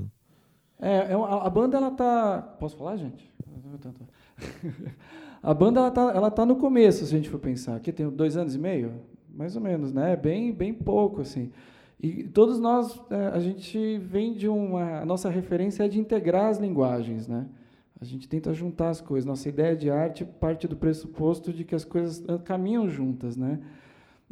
É, 0.79 1.11
é 1.13 1.17
uma- 1.17 1.43
a 1.45 1.49
banda 1.49 1.77
ela 1.77 1.91
tá. 1.91 2.41
Posso 2.59 2.75
falar, 2.77 2.97
gente? 2.97 3.29
A 5.41 5.53
banda 5.53 5.79
ela 5.79 5.91
tá, 5.91 6.01
ela 6.13 6.31
tá 6.31 6.43
no 6.45 6.55
começo, 6.55 7.05
se 7.05 7.13
a 7.13 7.17
gente 7.17 7.29
for 7.29 7.37
pensar. 7.39 7.75
Aqui 7.75 7.91
tem 7.91 8.09
dois 8.09 8.35
anos 8.35 8.55
e 8.55 8.57
meio, 8.57 8.93
mais 9.35 9.55
ou 9.55 9.61
menos, 9.61 9.91
né? 9.91 10.15
Bem, 10.15 10.51
bem 10.51 10.73
pouco 10.73 11.21
assim. 11.21 11.51
E 12.01 12.23
todos 12.23 12.59
nós, 12.59 12.99
é, 13.09 13.27
a 13.27 13.39
gente 13.39 13.97
vem 13.97 14.33
de 14.33 14.47
uma, 14.47 14.99
a 15.01 15.05
nossa 15.05 15.29
referência 15.29 15.83
é 15.83 15.87
de 15.87 15.99
integrar 15.99 16.49
as 16.49 16.57
linguagens, 16.57 17.27
né? 17.27 17.45
A 17.99 18.05
gente 18.05 18.27
tenta 18.27 18.53
juntar 18.53 18.89
as 18.89 19.01
coisas. 19.01 19.25
Nossa 19.25 19.47
ideia 19.47 19.75
de 19.75 19.89
arte 19.89 20.25
parte 20.25 20.67
do 20.67 20.75
pressuposto 20.75 21.53
de 21.53 21.63
que 21.63 21.73
as 21.73 21.85
coisas 21.85 22.23
ah, 22.27 22.37
caminham 22.37 22.89
juntas, 22.89 23.37
né? 23.37 23.59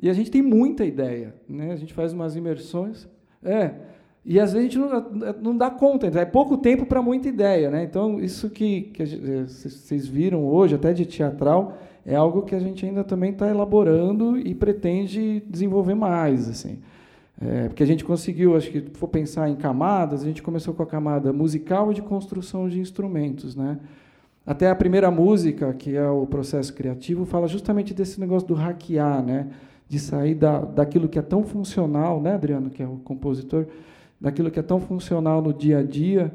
E 0.01 0.09
a 0.09 0.13
gente 0.13 0.29
tem 0.29 0.41
muita 0.41 0.85
ideia, 0.85 1.35
né? 1.47 1.71
A 1.71 1.75
gente 1.75 1.93
faz 1.93 2.13
umas 2.13 2.35
imersões, 2.35 3.07
é. 3.41 3.73
E 4.25 4.39
às 4.39 4.53
vezes 4.53 4.69
a 4.69 4.69
gente 4.69 4.77
não, 4.77 5.33
não 5.41 5.57
dá 5.57 5.69
conta, 5.69 6.07
é 6.07 6.25
pouco 6.25 6.57
tempo 6.57 6.85
para 6.85 7.01
muita 7.01 7.27
ideia, 7.27 7.69
né? 7.69 7.83
Então 7.83 8.19
isso 8.19 8.49
que, 8.49 8.83
que 8.83 9.03
eh, 9.03 9.07
vocês 9.45 9.73
vocês 9.73 10.07
viram 10.07 10.45
hoje, 10.45 10.75
até 10.75 10.93
de 10.93 11.05
teatral, 11.05 11.77
é 12.05 12.15
algo 12.15 12.41
que 12.41 12.53
a 12.53 12.59
gente 12.59 12.85
ainda 12.85 13.03
também 13.03 13.31
está 13.31 13.49
elaborando 13.49 14.37
e 14.37 14.53
pretende 14.53 15.41
desenvolver 15.49 15.95
mais, 15.95 16.49
assim. 16.49 16.79
É, 17.41 17.67
porque 17.67 17.83
a 17.83 17.85
gente 17.85 18.05
conseguiu, 18.05 18.55
acho 18.55 18.69
que 18.69 18.81
for 18.93 19.07
pensar 19.07 19.49
em 19.49 19.55
camadas, 19.55 20.21
a 20.21 20.25
gente 20.25 20.43
começou 20.43 20.73
com 20.73 20.83
a 20.83 20.85
camada 20.85 21.33
musical 21.33 21.91
e 21.91 21.95
de 21.95 22.01
construção 22.01 22.69
de 22.69 22.79
instrumentos, 22.79 23.55
né? 23.55 23.79
Até 24.45 24.69
a 24.69 24.75
primeira 24.75 25.09
música, 25.09 25.73
que 25.73 25.95
é 25.95 26.07
o 26.07 26.27
processo 26.27 26.73
criativo, 26.73 27.25
fala 27.25 27.47
justamente 27.47 27.93
desse 27.93 28.19
negócio 28.19 28.47
do 28.47 28.53
hackear, 28.53 29.23
né? 29.23 29.47
De 29.87 29.99
sair 29.99 30.35
da, 30.35 30.59
daquilo 30.59 31.07
que 31.07 31.17
é 31.17 31.21
tão 31.21 31.43
funcional, 31.43 32.21
né, 32.21 32.33
Adriano, 32.33 32.69
que 32.69 32.83
é 32.83 32.87
o 32.87 32.97
compositor, 32.97 33.65
daquilo 34.19 34.51
que 34.51 34.59
é 34.59 34.63
tão 34.63 34.79
funcional 34.79 35.41
no 35.41 35.53
dia 35.53 35.79
a 35.79 35.83
dia, 35.83 36.31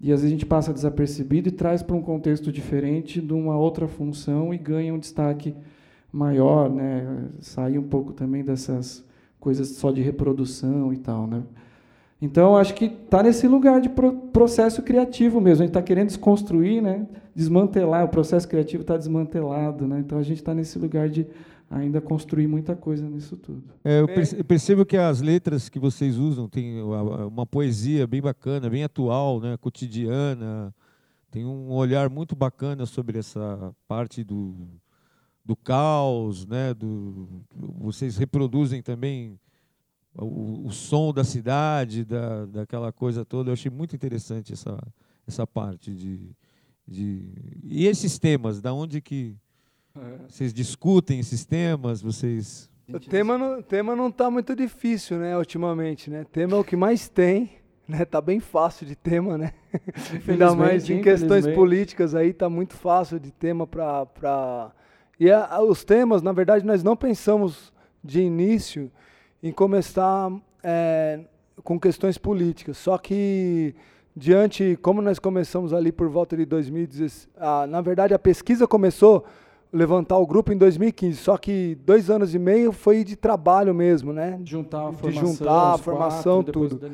e 0.00 0.12
às 0.12 0.20
vezes 0.20 0.26
a 0.26 0.30
gente 0.30 0.46
passa 0.46 0.72
desapercebido 0.72 1.48
e 1.48 1.52
traz 1.52 1.82
para 1.82 1.96
um 1.96 2.02
contexto 2.02 2.52
diferente, 2.52 3.20
de 3.20 3.32
uma 3.32 3.56
outra 3.56 3.88
função 3.88 4.52
e 4.52 4.58
ganha 4.58 4.92
um 4.92 4.98
destaque 4.98 5.54
maior, 6.12 6.70
né? 6.70 7.28
Sair 7.40 7.78
um 7.78 7.82
pouco 7.82 8.12
também 8.12 8.44
dessas 8.44 9.04
coisas 9.40 9.68
só 9.68 9.90
de 9.90 10.02
reprodução 10.02 10.92
e 10.92 10.96
tal, 10.96 11.26
né? 11.26 11.42
Então, 12.20 12.56
acho 12.56 12.74
que 12.74 12.86
está 12.86 13.22
nesse 13.22 13.46
lugar 13.46 13.80
de 13.80 13.90
pro- 13.90 14.12
processo 14.12 14.82
criativo 14.82 15.38
mesmo. 15.40 15.62
A 15.62 15.66
gente 15.66 15.76
está 15.76 15.82
querendo 15.82 16.06
desconstruir, 16.06 16.82
né? 16.82 17.06
desmantelar. 17.34 18.04
O 18.04 18.08
processo 18.08 18.48
criativo 18.48 18.80
está 18.80 18.96
desmantelado. 18.96 19.86
Né? 19.86 19.98
Então, 20.00 20.18
a 20.18 20.22
gente 20.22 20.38
está 20.38 20.54
nesse 20.54 20.78
lugar 20.78 21.10
de 21.10 21.26
ainda 21.68 22.00
construir 22.00 22.46
muita 22.46 22.76
coisa 22.76 23.08
nisso 23.08 23.36
tudo. 23.36 23.62
É, 23.84 24.00
eu, 24.00 24.06
perce- 24.06 24.38
eu 24.38 24.44
percebo 24.44 24.86
que 24.86 24.96
as 24.96 25.20
letras 25.20 25.68
que 25.68 25.78
vocês 25.78 26.16
usam 26.16 26.48
têm 26.48 26.80
uma 26.80 27.26
uma 27.26 27.46
poesia 27.46 28.06
bem 28.06 28.22
bacana, 28.22 28.70
bem 28.70 28.84
atual, 28.84 29.40
né, 29.40 29.56
cotidiana. 29.56 30.74
Tem 31.30 31.44
um 31.44 31.70
olhar 31.72 32.08
muito 32.08 32.34
bacana 32.36 32.86
sobre 32.86 33.18
essa 33.18 33.74
parte 33.86 34.22
do, 34.24 34.54
do 35.44 35.54
caos, 35.56 36.46
né, 36.46 36.72
do, 36.72 37.28
vocês 37.54 38.16
reproduzem 38.16 38.80
também 38.80 39.38
o, 40.16 40.66
o 40.66 40.70
som 40.72 41.12
da 41.12 41.24
cidade, 41.24 42.04
da, 42.04 42.46
daquela 42.46 42.92
coisa 42.92 43.24
toda. 43.24 43.50
Eu 43.50 43.54
achei 43.54 43.70
muito 43.70 43.94
interessante 43.94 44.52
essa, 44.52 44.78
essa 45.26 45.46
parte 45.46 45.92
de, 45.94 46.30
de... 46.86 47.28
E 47.64 47.86
esses 47.86 48.18
temas, 48.18 48.62
da 48.62 48.72
onde 48.72 49.02
que 49.02 49.36
vocês 50.28 50.52
discutem 50.52 51.18
esses 51.20 51.44
temas, 51.44 52.02
vocês... 52.02 52.70
O 52.88 53.00
tema 53.00 53.36
não, 53.36 53.60
tema 53.62 53.96
não 53.96 54.10
tá 54.12 54.30
muito 54.30 54.54
difícil, 54.54 55.18
né, 55.18 55.36
ultimamente, 55.36 56.08
né? 56.08 56.24
Tema 56.30 56.56
é 56.56 56.60
o 56.60 56.62
que 56.64 56.76
mais 56.76 57.08
tem, 57.08 57.50
né? 57.88 58.04
Tá 58.04 58.20
bem 58.20 58.38
fácil 58.38 58.86
de 58.86 58.94
tema, 58.94 59.36
né? 59.36 59.52
Ainda 60.28 60.54
mais 60.54 60.88
em 60.88 61.00
questões 61.02 61.44
políticas 61.48 62.14
aí, 62.14 62.32
tá 62.32 62.48
muito 62.48 62.74
fácil 62.74 63.18
de 63.18 63.32
tema 63.32 63.66
para 63.66 64.06
pra... 64.06 64.72
E 65.18 65.30
a- 65.30 65.60
os 65.62 65.82
temas, 65.84 66.22
na 66.22 66.30
verdade, 66.32 66.64
nós 66.64 66.82
não 66.84 66.94
pensamos 66.96 67.72
de 68.04 68.20
início 68.20 68.90
em 69.42 69.50
começar 69.50 70.30
é, 70.62 71.20
com 71.64 71.80
questões 71.80 72.16
políticas, 72.18 72.76
só 72.76 72.96
que 72.98 73.74
diante, 74.14 74.78
como 74.80 75.02
nós 75.02 75.18
começamos 75.18 75.72
ali 75.72 75.90
por 75.90 76.08
volta 76.08 76.36
de 76.36 76.44
2016, 76.44 77.28
ah, 77.36 77.66
na 77.66 77.80
verdade 77.80 78.14
a 78.14 78.18
pesquisa 78.18 78.66
começou 78.66 79.24
levantar 79.72 80.16
o 80.18 80.26
grupo 80.26 80.52
em 80.52 80.56
2015, 80.56 81.16
só 81.18 81.36
que 81.36 81.76
dois 81.84 82.08
anos 82.08 82.34
e 82.34 82.38
meio 82.38 82.72
foi 82.72 83.04
de 83.04 83.16
trabalho 83.16 83.74
mesmo, 83.74 84.12
né? 84.12 84.38
Juntar 84.44 84.88
a 84.88 84.90
de 84.90 84.96
formação, 84.96 85.26
juntar 85.26 85.72
a 85.74 85.78
formação, 85.78 86.42
quatro, 86.42 86.68
tudo. 86.68 86.90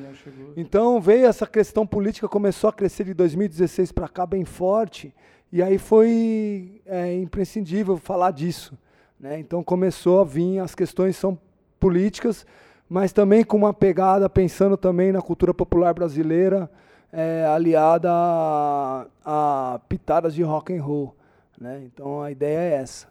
Então 0.57 1.01
veio 1.01 1.27
essa 1.27 1.47
questão 1.47 1.87
política, 1.87 2.29
começou 2.29 2.69
a 2.71 2.73
crescer 2.73 3.05
de 3.05 3.15
2016 3.15 3.93
para 3.93 4.09
cá 4.09 4.27
bem 4.27 4.45
forte, 4.45 5.15
e 5.53 5.63
aí 5.63 5.79
foi 5.79 6.81
é, 6.87 7.15
imprescindível 7.15 7.97
falar 7.97 8.31
disso. 8.31 8.77
Né? 9.21 9.39
Então 9.39 9.63
começou 9.63 10.21
a 10.21 10.25
vir, 10.25 10.59
as 10.59 10.75
questões 10.75 11.17
são 11.17 11.39
políticas, 11.79 12.47
mas 12.89 13.13
também 13.13 13.45
com 13.45 13.57
uma 13.57 13.73
pegada 13.73 14.29
pensando 14.29 14.77
também 14.77 15.13
na 15.13 15.23
cultura 15.23 15.55
popular 15.55 15.95
brasileira, 15.95 16.71
é, 17.13 17.45
aliada 17.45 18.09
a, 18.11 19.07
a 19.25 19.81
pitadas 19.89 20.35
de 20.35 20.43
rock 20.43 20.75
and 20.75 20.83
roll. 20.83 21.15
Né? 21.63 21.85
Então 21.85 22.21
a 22.21 22.33
ideia 22.33 22.59
é 22.59 22.73
essa. 22.83 23.07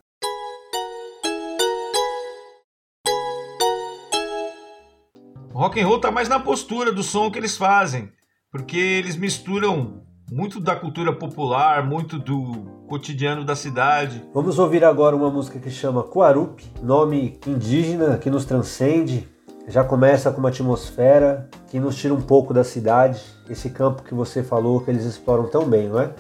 O 5.54 5.58
rock 5.58 5.80
and 5.80 5.88
roll 5.88 6.02
tá 6.02 6.12
mais 6.12 6.28
na 6.28 6.38
postura 6.38 6.92
do 6.92 7.02
som 7.02 7.32
que 7.32 7.40
eles 7.40 7.56
fazem, 7.56 8.12
porque 8.52 8.78
eles 8.78 9.16
misturam 9.16 10.04
muito 10.30 10.60
da 10.60 10.76
cultura 10.76 11.14
popular, 11.16 11.88
muito 11.88 12.20
do 12.20 12.86
cotidiano 12.90 13.46
da 13.46 13.56
cidade. 13.56 14.22
Vamos 14.34 14.60
ouvir 14.60 14.84
agora 14.84 15.16
uma 15.16 15.30
música 15.30 15.58
que 15.58 15.72
chama 15.72 16.04
Kuarup, 16.04 16.62
nome 16.84 17.40
indígena 17.48 18.18
que 18.18 18.30
nos 18.30 18.44
transcende. 18.44 19.30
Já 19.70 19.84
começa 19.86 20.30
com 20.30 20.40
uma 20.40 20.50
atmosfera 20.50 21.50
que 21.70 21.80
nos 21.80 21.96
tira 21.96 22.14
um 22.14 22.22
pouco 22.22 22.54
da 22.54 22.66
cidade, 22.66 23.24
esse 23.50 23.70
campo 23.70 24.04
que 24.04 24.14
você 24.14 24.44
falou 24.44 24.82
que 24.82 24.92
eles 24.92 25.06
exploram 25.06 25.48
tão 25.48 25.70
bem, 25.70 25.88
não 25.88 26.02
é? 26.02 26.14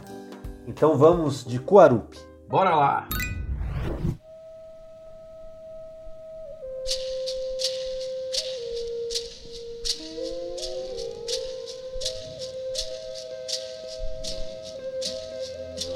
Então 0.73 0.97
vamos 0.97 1.43
de 1.43 1.59
Kuarup. 1.59 2.17
Bora 2.47 2.73
lá! 2.73 3.09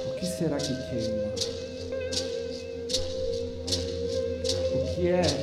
O 0.06 0.16
que 0.20 0.26
será 0.26 0.58
que 0.58 0.76
queima? 0.90 1.24
O 4.74 4.94
que 4.94 5.08
é 5.08 5.35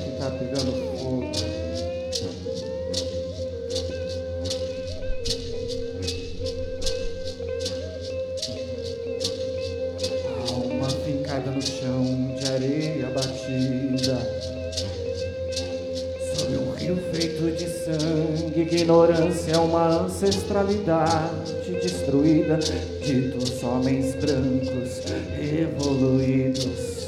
ancestralidade 20.22 21.52
destruída 21.82 22.58
Ditos 23.00 23.62
homens 23.64 24.14
brancos 24.14 25.02
evoluídos 25.40 27.02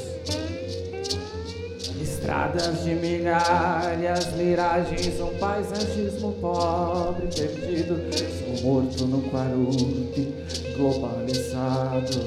Estradas 2.01 2.83
de 2.83 2.95
migalhas, 2.95 4.33
miragens, 4.35 5.21
um 5.21 5.37
paisagismo 5.37 6.31
pobre, 6.41 7.27
perdido. 7.27 8.01
Sou 8.39 8.63
morto 8.63 9.05
no 9.05 9.21
Quarupi, 9.29 10.33
globalizado. 10.75 12.25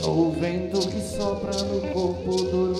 Sou 0.00 0.28
o 0.28 0.30
vento 0.30 0.78
que 0.88 1.00
sopra 1.00 1.52
no 1.64 1.80
corpo 1.92 2.36
do 2.36 2.71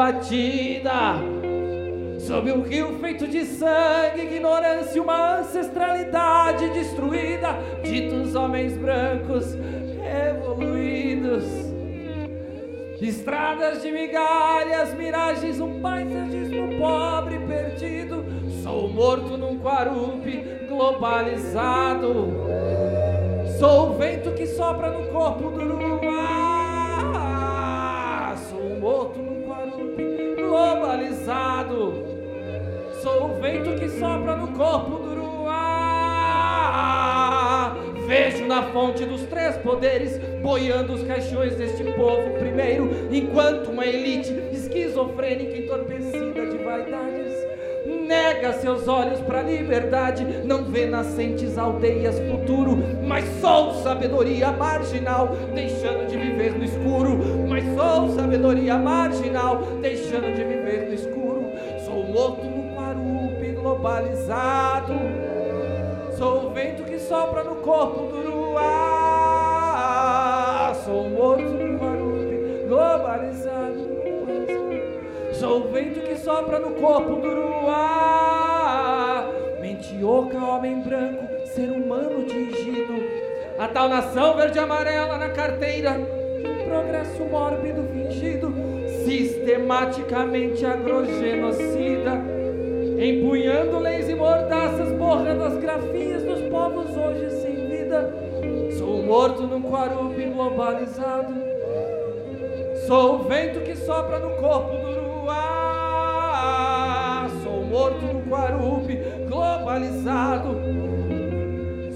batida. 0.00 1.20
Sob 2.20 2.50
um 2.50 2.62
rio 2.62 2.98
feito 3.00 3.26
de 3.28 3.44
sangue, 3.44 4.22
ignorância 4.22 4.96
e 4.96 5.00
uma 5.00 5.40
ancestralidade 5.40 6.70
destruída, 6.70 7.58
ditos 7.82 8.34
homens 8.34 8.78
brancos 8.78 9.54
evoluídos. 10.30 11.44
Estradas 12.98 13.82
de 13.82 13.92
migalhas, 13.92 14.94
miragens, 14.94 15.60
um 15.60 15.80
paisagismo 15.80 16.78
pobre 16.78 17.38
perdido. 17.40 18.24
Sou 18.62 18.88
morto 18.88 19.36
num 19.36 19.58
quarupe 19.58 20.42
globalizado. 20.66 22.38
Sou 23.58 23.90
o 23.90 23.98
vento 23.98 24.32
que 24.32 24.46
sopra 24.46 24.90
no 24.90 25.08
corpo 25.08 25.50
do 25.50 25.64
luar. 25.64 26.39
Sou 33.02 33.30
o 33.30 33.40
vento 33.40 33.74
que 33.80 33.88
sopra 33.88 34.36
no 34.36 34.48
corpo 34.48 34.96
do 34.96 35.14
luar. 35.14 35.56
Vejo 38.06 38.44
na 38.46 38.64
fonte 38.64 39.06
dos 39.06 39.22
três 39.22 39.56
poderes 39.56 40.18
boiando 40.42 40.92
os 40.92 41.02
caixões 41.04 41.54
deste 41.56 41.82
povo 41.82 42.30
primeiro, 42.38 42.90
enquanto 43.10 43.70
uma 43.70 43.86
elite 43.86 44.32
esquizofrênica 44.52 45.56
entorpecida 45.56 46.44
de 46.46 46.58
vaidades 46.58 47.50
nega 48.10 48.52
seus 48.54 48.88
olhos 48.88 49.20
para 49.20 49.38
a 49.38 49.42
liberdade, 49.42 50.24
não 50.44 50.64
vê 50.64 50.84
nascentes 50.84 51.56
aldeias 51.56 52.18
futuro, 52.18 52.76
mas 53.06 53.24
sou 53.40 53.72
sabedoria 53.74 54.50
marginal, 54.50 55.28
deixando 55.54 56.08
de 56.08 56.16
viver 56.16 56.58
no 56.58 56.64
escuro, 56.64 57.18
mas 57.48 57.64
sou 57.76 58.08
sabedoria 58.16 58.76
marginal, 58.76 59.62
deixando 59.80 60.34
de 60.34 60.42
viver 60.42 60.88
no 60.88 60.94
escuro. 60.94 61.52
Sou 61.84 62.04
morto 62.04 62.49
globalizado, 63.80 64.92
sou 66.18 66.48
o 66.48 66.50
vento 66.50 66.84
que 66.84 66.98
sopra 66.98 67.42
no 67.42 67.56
corpo 67.56 68.08
do 68.08 68.30
luar, 68.30 68.64
sou 70.84 71.08
morto 71.08 71.44
no 71.44 71.78
Quarupi 71.78 72.66
globalizado. 72.68 73.88
Sou 75.32 75.64
o 75.64 75.68
vento 75.72 76.00
que 76.00 76.16
sopra 76.16 76.58
no 76.58 76.72
corpo 76.72 77.14
do 77.16 77.28
luar. 77.28 79.26
Mentioca, 79.62 80.36
homem 80.36 80.82
branco, 80.82 81.26
ser 81.46 81.70
humano 81.70 82.26
tingido. 82.26 82.92
A 83.58 83.66
tal 83.66 83.88
nação 83.88 84.36
verde 84.36 84.58
e 84.58 84.60
amarela 84.60 85.16
na 85.16 85.30
carteira. 85.30 85.98
Progresso 86.68 87.24
mórbido 87.24 87.82
fingido. 87.84 88.52
Sistematicamente 89.06 90.66
agrogenocida. 90.66 92.39
Empunhando 93.02 93.78
leis 93.78 94.10
e 94.10 94.14
mordaças, 94.14 94.92
borrando 94.92 95.44
as 95.44 95.56
grafias 95.56 96.22
dos 96.22 96.42
povos 96.50 96.94
hoje 96.94 97.30
sem 97.40 97.66
vida. 97.66 98.12
Sou 98.76 99.02
morto 99.02 99.44
num 99.44 99.62
quarupi 99.62 100.26
globalizado. 100.26 101.32
Sou 102.86 103.14
o 103.14 103.18
vento 103.24 103.60
que 103.60 103.74
sopra 103.74 104.18
no 104.18 104.36
corpo 104.36 104.76
do 104.76 105.00
luar. 105.22 105.30
Sou 107.42 107.64
morto 107.64 108.04
no 108.04 108.20
Guarupi, 108.20 108.98
globalizado. 109.26 110.60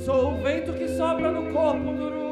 Sou 0.06 0.32
o 0.32 0.36
vento 0.38 0.72
que 0.72 0.88
sopra 0.88 1.30
no 1.30 1.52
corpo 1.52 1.92
do 1.92 2.08
luar. 2.08 2.23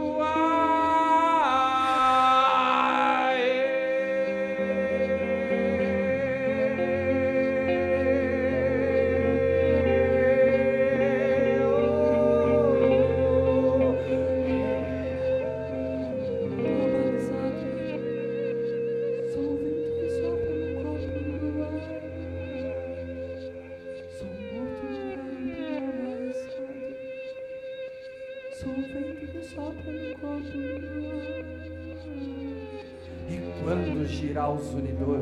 O 34.50 34.58
zunidor, 34.58 35.20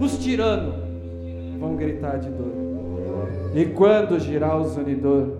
os 0.00 0.18
tiranos 0.18 0.74
vão 1.58 1.76
gritar 1.76 2.18
de 2.18 2.30
dor. 2.30 2.52
E 3.54 3.66
quando 3.66 4.18
girar 4.18 4.60
o 4.60 4.64
zunidor, 4.64 5.38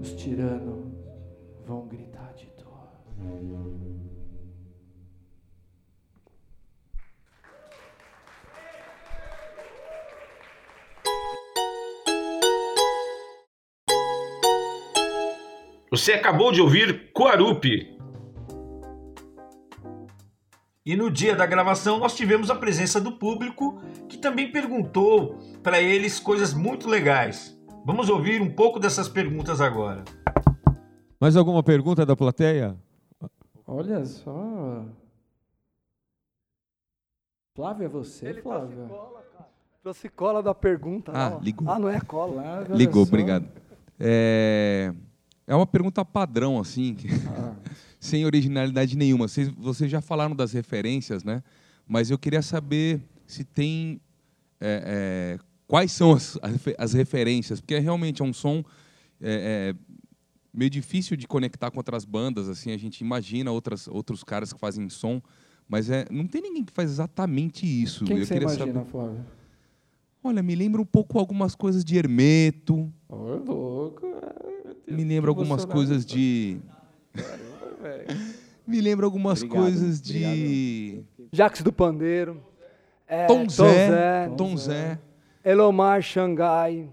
os 0.00 0.12
tiranos 0.12 0.84
vão 1.66 1.86
gritar 1.86 2.32
de 2.34 2.46
dor. 2.46 2.56
Você 15.90 16.12
acabou 16.12 16.52
de 16.52 16.60
ouvir 16.60 17.10
Coarupi. 17.12 17.95
E 20.86 20.94
no 20.94 21.10
dia 21.10 21.34
da 21.34 21.44
gravação 21.44 21.98
nós 21.98 22.14
tivemos 22.14 22.48
a 22.48 22.54
presença 22.54 23.00
do 23.00 23.10
público 23.10 23.80
que 24.08 24.16
também 24.16 24.52
perguntou 24.52 25.36
para 25.60 25.80
eles 25.82 26.20
coisas 26.20 26.54
muito 26.54 26.88
legais. 26.88 27.58
Vamos 27.84 28.08
ouvir 28.08 28.40
um 28.40 28.48
pouco 28.48 28.78
dessas 28.78 29.08
perguntas 29.08 29.60
agora. 29.60 30.04
Mais 31.20 31.34
alguma 31.36 31.60
pergunta 31.60 32.06
da 32.06 32.14
plateia? 32.14 32.76
Olha 33.66 34.04
só. 34.04 34.84
Flávio, 37.56 37.86
é 37.86 37.88
você, 37.88 38.34
Flávio? 38.34 38.88
Trouxe 39.82 40.08
cola 40.08 40.40
da 40.40 40.54
pergunta. 40.54 41.10
Ah, 41.12 41.30
não. 41.30 41.40
ligou. 41.40 41.68
Ah, 41.68 41.78
não 41.80 41.88
é 41.88 42.00
cola. 42.00 42.42
Flávio, 42.42 42.66
olha 42.68 42.76
Ligou, 42.76 43.02
obrigado. 43.02 43.48
É, 43.98 44.92
é 45.48 45.54
uma 45.56 45.66
pergunta 45.66 46.04
padrão, 46.04 46.60
assim, 46.60 46.96
Ah. 47.36 47.56
sem 48.06 48.24
originalidade 48.24 48.96
nenhuma. 48.96 49.28
Vocês, 49.28 49.48
vocês 49.48 49.90
já 49.90 50.00
falaram 50.00 50.34
das 50.34 50.52
referências, 50.52 51.22
né? 51.24 51.42
Mas 51.86 52.10
eu 52.10 52.18
queria 52.18 52.42
saber 52.42 53.00
se 53.26 53.44
tem. 53.44 54.00
é, 54.60 55.36
é, 55.38 55.44
quais 55.66 55.92
são 55.92 56.12
as, 56.12 56.38
as 56.42 56.52
refe- 56.52 56.76
as 56.78 56.92
referências? 56.92 57.60
Porque 57.60 57.78
realmente 57.78 58.22
é 58.22 58.24
um 58.24 58.32
som 58.32 58.64
é, 59.20 59.74
é, 59.74 59.94
meio 60.52 60.70
difícil 60.70 61.16
de 61.16 61.26
conectar 61.26 61.70
com 61.70 61.78
outras 61.78 62.04
bandas. 62.04 62.48
Assim, 62.48 62.72
a 62.72 62.76
gente 62.78 63.00
imagina 63.00 63.50
outras, 63.50 63.86
outros 63.88 64.24
caras 64.24 64.52
que 64.52 64.58
fazem 64.58 64.88
som, 64.88 65.20
mas 65.68 65.90
é, 65.90 66.06
não 66.10 66.26
tem 66.26 66.40
ninguém 66.42 66.64
que 66.64 66.72
faz 66.72 66.90
exatamente 66.90 67.66
isso. 67.66 68.04
Quem 68.04 68.16
eu 68.16 68.22
que 68.22 68.28
você 68.28 68.36
imagina, 68.36 68.66
saber. 68.72 68.84
Flávio? 68.90 69.26
Olha, 70.24 70.42
me 70.42 70.54
lembra 70.56 70.80
um 70.80 70.86
pouco 70.86 71.18
algumas 71.18 71.54
coisas 71.54 71.84
de 71.84 71.96
Hermeto. 71.96 72.92
Ô, 73.08 73.36
louco. 73.36 74.06
Me 74.88 75.04
lembra 75.04 75.30
algumas 75.30 75.64
coisas 75.64 76.04
de. 76.04 76.58
Me 78.76 78.82
lembra 78.82 79.06
algumas 79.06 79.42
Obrigado, 79.42 79.62
coisas 79.62 80.00
de. 80.02 81.00
Jax 81.32 81.62
do 81.62 81.72
Pandeiro. 81.72 82.40
é, 83.08 83.26
Tom 83.26 83.48
Zé, 83.48 84.26
Tom 84.28 84.36
Tom 84.36 84.56
Zé. 84.56 84.98
Elomar 85.44 86.02
Xangai. 86.02 86.88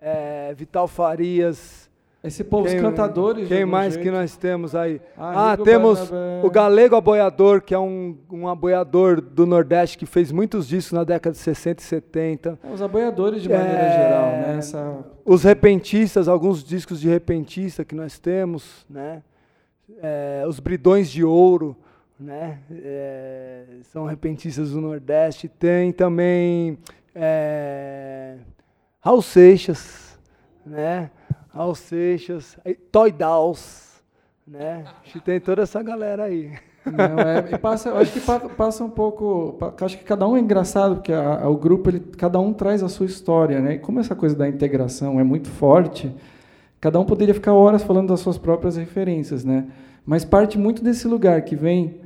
é, 0.00 0.52
Vital 0.54 0.88
Farias. 0.88 1.88
Esse 2.24 2.42
povo, 2.44 2.66
os 2.66 2.72
Quem- 2.72 2.82
cantadores, 2.82 3.48
de 3.48 3.54
Quem 3.54 3.64
mais 3.64 3.94
jeito. 3.94 4.04
que 4.04 4.10
nós 4.10 4.36
temos 4.36 4.74
aí? 4.74 5.00
Ah, 5.16 5.52
Ah, 5.52 5.56
temos 5.56 5.98
Barnabé. 6.10 6.40
o 6.46 6.50
Galego 6.50 6.96
Aboiador, 6.96 7.62
que 7.62 7.74
é 7.74 7.78
um, 7.78 8.16
um 8.30 8.46
aboiador 8.48 9.22
do 9.22 9.46
Nordeste 9.46 9.96
que 9.96 10.04
fez 10.04 10.30
muitos 10.30 10.66
discos 10.68 10.92
na 10.92 11.02
década 11.04 11.32
de 11.32 11.38
60 11.38 11.80
e 11.82 11.84
70. 11.84 12.58
É, 12.62 12.72
Os 12.74 12.82
aboiadores, 12.82 13.42
de 13.42 13.48
maneira 13.48 13.72
É, 13.72 13.92
geral, 13.92 14.26
né? 14.32 14.56
Essa... 14.58 14.98
Os 15.24 15.44
repentistas, 15.44 16.28
alguns 16.28 16.62
discos 16.62 17.00
de 17.00 17.08
repentista 17.08 17.84
que 17.86 17.94
nós 17.94 18.18
temos, 18.18 18.84
né? 18.88 19.22
É, 20.02 20.44
os 20.46 20.60
bridões 20.60 21.10
de 21.10 21.24
ouro, 21.24 21.76
né? 22.18 22.58
É, 22.70 23.64
são 23.84 24.04
repentistas 24.06 24.70
do 24.72 24.80
Nordeste. 24.80 25.48
Tem 25.48 25.92
também 25.92 26.78
é, 27.14 28.36
Raul 29.00 29.22
Seixas, 29.22 30.18
né? 30.64 31.10
Raul 31.52 31.74
Seixas, 31.74 32.56
Toy 32.92 33.10
Dolls, 33.10 34.00
né? 34.46 34.84
Que 35.04 35.20
tem 35.20 35.40
toda 35.40 35.62
essa 35.62 35.82
galera 35.82 36.24
aí. 36.24 36.52
Não, 36.86 37.18
é, 37.20 37.58
passa, 37.58 37.92
acho 37.94 38.12
que 38.12 38.20
pa- 38.20 38.40
passa 38.40 38.82
um 38.82 38.88
pouco. 38.90 39.58
Acho 39.82 39.98
que 39.98 40.04
cada 40.04 40.26
um 40.26 40.36
é 40.36 40.40
engraçado, 40.40 40.96
porque 40.96 41.12
a- 41.12 41.42
a- 41.42 41.48
o 41.48 41.56
grupo, 41.56 41.90
ele, 41.90 42.00
cada 42.00 42.40
um 42.40 42.52
traz 42.54 42.82
a 42.82 42.88
sua 42.88 43.04
história, 43.06 43.60
né? 43.60 43.74
E 43.74 43.78
como 43.78 44.00
essa 44.00 44.14
coisa 44.14 44.34
da 44.34 44.48
integração 44.48 45.20
é 45.20 45.24
muito 45.24 45.48
forte, 45.50 46.10
cada 46.80 46.98
um 46.98 47.04
poderia 47.04 47.34
ficar 47.34 47.52
horas 47.52 47.82
falando 47.82 48.08
das 48.08 48.20
suas 48.20 48.38
próprias 48.38 48.76
referências, 48.76 49.44
né? 49.44 49.66
Mas 50.06 50.24
parte 50.24 50.58
muito 50.58 50.82
desse 50.82 51.06
lugar 51.06 51.42
que 51.42 51.54
vem 51.54 51.96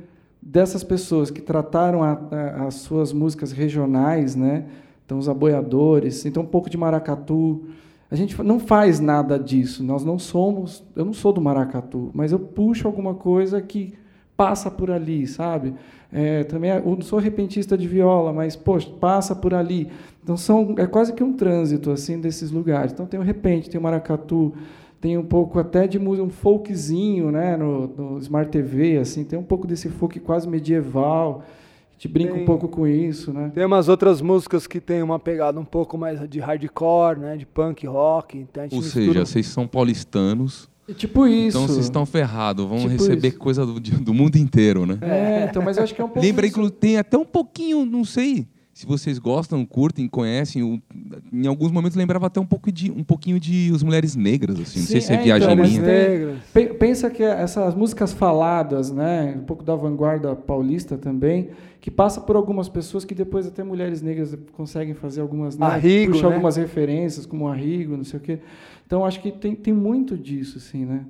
dessas 0.41 0.83
pessoas 0.83 1.31
que 1.31 1.41
trataram 1.41 2.03
a- 2.03 2.19
a- 2.31 2.67
as 2.67 2.75
suas 2.75 3.11
músicas 3.13 3.51
regionais, 3.51 4.35
né? 4.35 4.65
então 5.05 5.19
os 5.19 5.29
aboiadores, 5.29 6.25
então 6.25 6.41
um 6.41 6.47
pouco 6.47 6.67
de 6.69 6.77
maracatu. 6.77 7.63
A 8.09 8.15
gente 8.15 8.41
não 8.43 8.59
faz 8.59 8.99
nada 8.99 9.37
disso, 9.37 9.83
nós 9.83 10.03
não 10.03 10.17
somos, 10.17 10.83
eu 10.95 11.05
não 11.05 11.13
sou 11.13 11.31
do 11.31 11.39
maracatu, 11.39 12.09
mas 12.13 12.31
eu 12.31 12.39
puxo 12.39 12.87
alguma 12.87 13.13
coisa 13.13 13.61
que 13.61 13.93
passa 14.35 14.69
por 14.71 14.89
ali, 14.89 15.27
sabe? 15.27 15.75
É, 16.17 16.45
também 16.45 16.71
eu 16.71 16.81
não 16.81 17.01
sou 17.01 17.19
repentista 17.19 17.77
de 17.77 17.85
viola, 17.89 18.31
mas 18.31 18.55
poxa, 18.55 18.89
passa 19.01 19.35
por 19.35 19.53
ali. 19.53 19.89
Então 20.23 20.37
são 20.37 20.73
é 20.77 20.87
quase 20.87 21.11
que 21.11 21.21
um 21.21 21.33
trânsito 21.33 21.91
assim 21.91 22.21
desses 22.21 22.51
lugares. 22.51 22.93
Então 22.93 23.05
tem 23.05 23.19
o 23.19 23.23
repente, 23.23 23.69
tem 23.69 23.77
o 23.77 23.83
maracatu, 23.83 24.53
tem 25.01 25.17
um 25.17 25.25
pouco 25.25 25.59
até 25.59 25.85
de 25.85 25.99
um 25.99 26.29
folkzinho, 26.29 27.31
né, 27.31 27.57
no, 27.57 27.87
no 27.87 28.17
Smart 28.19 28.49
TV, 28.49 28.97
assim, 28.97 29.25
tem 29.25 29.37
um 29.37 29.43
pouco 29.43 29.67
desse 29.67 29.89
folk 29.89 30.17
quase 30.21 30.47
medieval. 30.47 31.43
A 31.89 31.93
gente 31.93 32.07
brinca 32.07 32.33
tem, 32.33 32.43
um 32.43 32.45
pouco 32.45 32.69
com 32.69 32.87
isso, 32.87 33.33
né? 33.33 33.51
Tem 33.53 33.65
umas 33.65 33.89
outras 33.89 34.21
músicas 34.21 34.65
que 34.67 34.79
tem 34.79 35.03
uma 35.03 35.19
pegada 35.19 35.59
um 35.59 35.65
pouco 35.65 35.97
mais 35.97 36.17
de 36.29 36.39
hardcore, 36.39 37.19
né, 37.19 37.35
de 37.35 37.45
punk 37.45 37.85
rock. 37.85 38.37
Então 38.37 38.65
Ou 38.71 38.81
seja, 38.81 39.25
vocês 39.25 39.47
são 39.47 39.67
paulistanos. 39.67 40.69
Tipo 40.93 41.25
isso. 41.25 41.57
Então 41.57 41.67
vocês 41.67 41.85
estão 41.85 42.05
ferrados, 42.05 42.65
vão 42.67 42.77
tipo 42.77 42.91
receber 42.91 43.29
isso. 43.29 43.39
coisa 43.39 43.65
do, 43.65 43.79
do, 43.79 44.13
mundo 44.13 44.35
inteiro, 44.35 44.85
né? 44.85 44.99
É, 45.01 45.47
então, 45.49 45.63
mas 45.63 45.77
eu 45.77 45.83
acho 45.83 45.95
que 45.95 46.01
é 46.01 46.03
um 46.03 46.07
pouco. 46.07 46.21
Lembra, 46.21 46.45
inclusive, 46.45 46.77
tem 46.77 46.97
até 46.97 47.17
um 47.17 47.25
pouquinho, 47.25 47.85
não 47.85 48.05
sei, 48.05 48.47
se 48.75 48.85
vocês 48.85 49.17
gostam, 49.17 49.65
curtem, 49.65 50.05
conhecem, 50.05 50.83
em 51.31 51.47
alguns 51.47 51.71
momentos 51.71 51.95
lembrava 51.95 52.27
até 52.27 52.41
um 52.41 52.45
pouco 52.45 52.69
de 52.69 52.91
um 52.91 53.05
pouquinho 53.05 53.39
de 53.39 53.71
As 53.73 53.81
Mulheres 53.81 54.17
Negras, 54.17 54.59
assim. 54.59 54.79
Não 54.79 54.85
sei 54.85 54.99
se 54.99 55.13
é, 55.13 55.15
é 55.15 55.23
viagem 55.23 55.49
então, 55.49 55.65
minha. 55.65 55.81
Negras. 55.81 56.39
Pensa 56.77 57.09
que 57.09 57.23
essas 57.23 57.73
músicas 57.73 58.11
faladas, 58.11 58.91
né, 58.91 59.33
um 59.37 59.45
pouco 59.45 59.63
da 59.63 59.73
vanguarda 59.77 60.35
paulista 60.35 60.97
também, 60.97 61.51
que 61.79 61.89
passa 61.89 62.19
por 62.19 62.35
algumas 62.35 62.67
pessoas 62.67 63.05
que 63.05 63.15
depois 63.15 63.47
até 63.47 63.63
mulheres 63.63 64.01
negras 64.01 64.37
conseguem 64.51 64.93
fazer 64.93 65.21
algumas, 65.21 65.57
né, 65.57 65.65
Arrigo, 65.67 66.11
puxar 66.11 66.27
né? 66.27 66.33
algumas 66.33 66.57
referências, 66.57 67.25
como 67.25 67.47
Arrigo, 67.47 67.95
não 67.95 68.03
sei 68.03 68.19
o 68.19 68.21
quê. 68.21 68.39
Então 68.85 69.05
acho 69.05 69.21
que 69.21 69.31
tem, 69.31 69.55
tem 69.55 69.73
muito 69.73 70.17
disso, 70.17 70.57
assim, 70.57 70.83
né? 70.83 71.05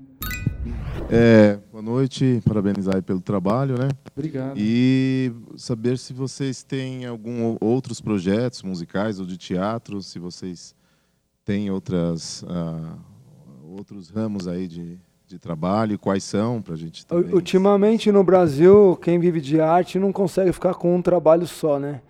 É, 1.10 1.60
boa 1.72 1.82
noite, 1.82 2.42
parabenizar 2.46 3.02
pelo 3.04 3.22
trabalho, 3.22 3.78
né? 3.78 3.90
Obrigado. 4.16 4.56
E 4.58 5.32
saber 5.56 5.98
se 5.98 6.14
vocês 6.14 6.64
têm 6.64 7.06
algum 7.06 7.58
outros 7.62 8.02
projetos 8.02 8.64
musicais 8.64 9.20
ou 9.20 9.26
de 9.26 9.38
teatro, 9.38 10.02
se 10.02 10.18
vocês 10.18 10.74
têm 11.44 11.70
outras 11.70 12.42
uh, 12.44 12.98
outros 13.78 14.10
ramos 14.10 14.48
aí 14.48 14.68
de, 14.68 14.98
de 15.28 15.38
trabalho, 15.38 16.00
quais 16.00 16.24
são 16.24 16.62
para 16.62 16.74
a 16.74 16.78
gente 16.78 17.06
também. 17.06 17.34
Ultimamente 17.34 18.12
no 18.12 18.24
Brasil, 18.24 18.98
quem 19.02 19.20
vive 19.20 19.40
de 19.40 19.62
arte 19.62 20.00
não 20.00 20.12
consegue 20.12 20.52
ficar 20.52 20.74
com 20.74 20.96
um 20.96 21.02
trabalho 21.02 21.46
só, 21.46 21.78
né? 21.78 22.02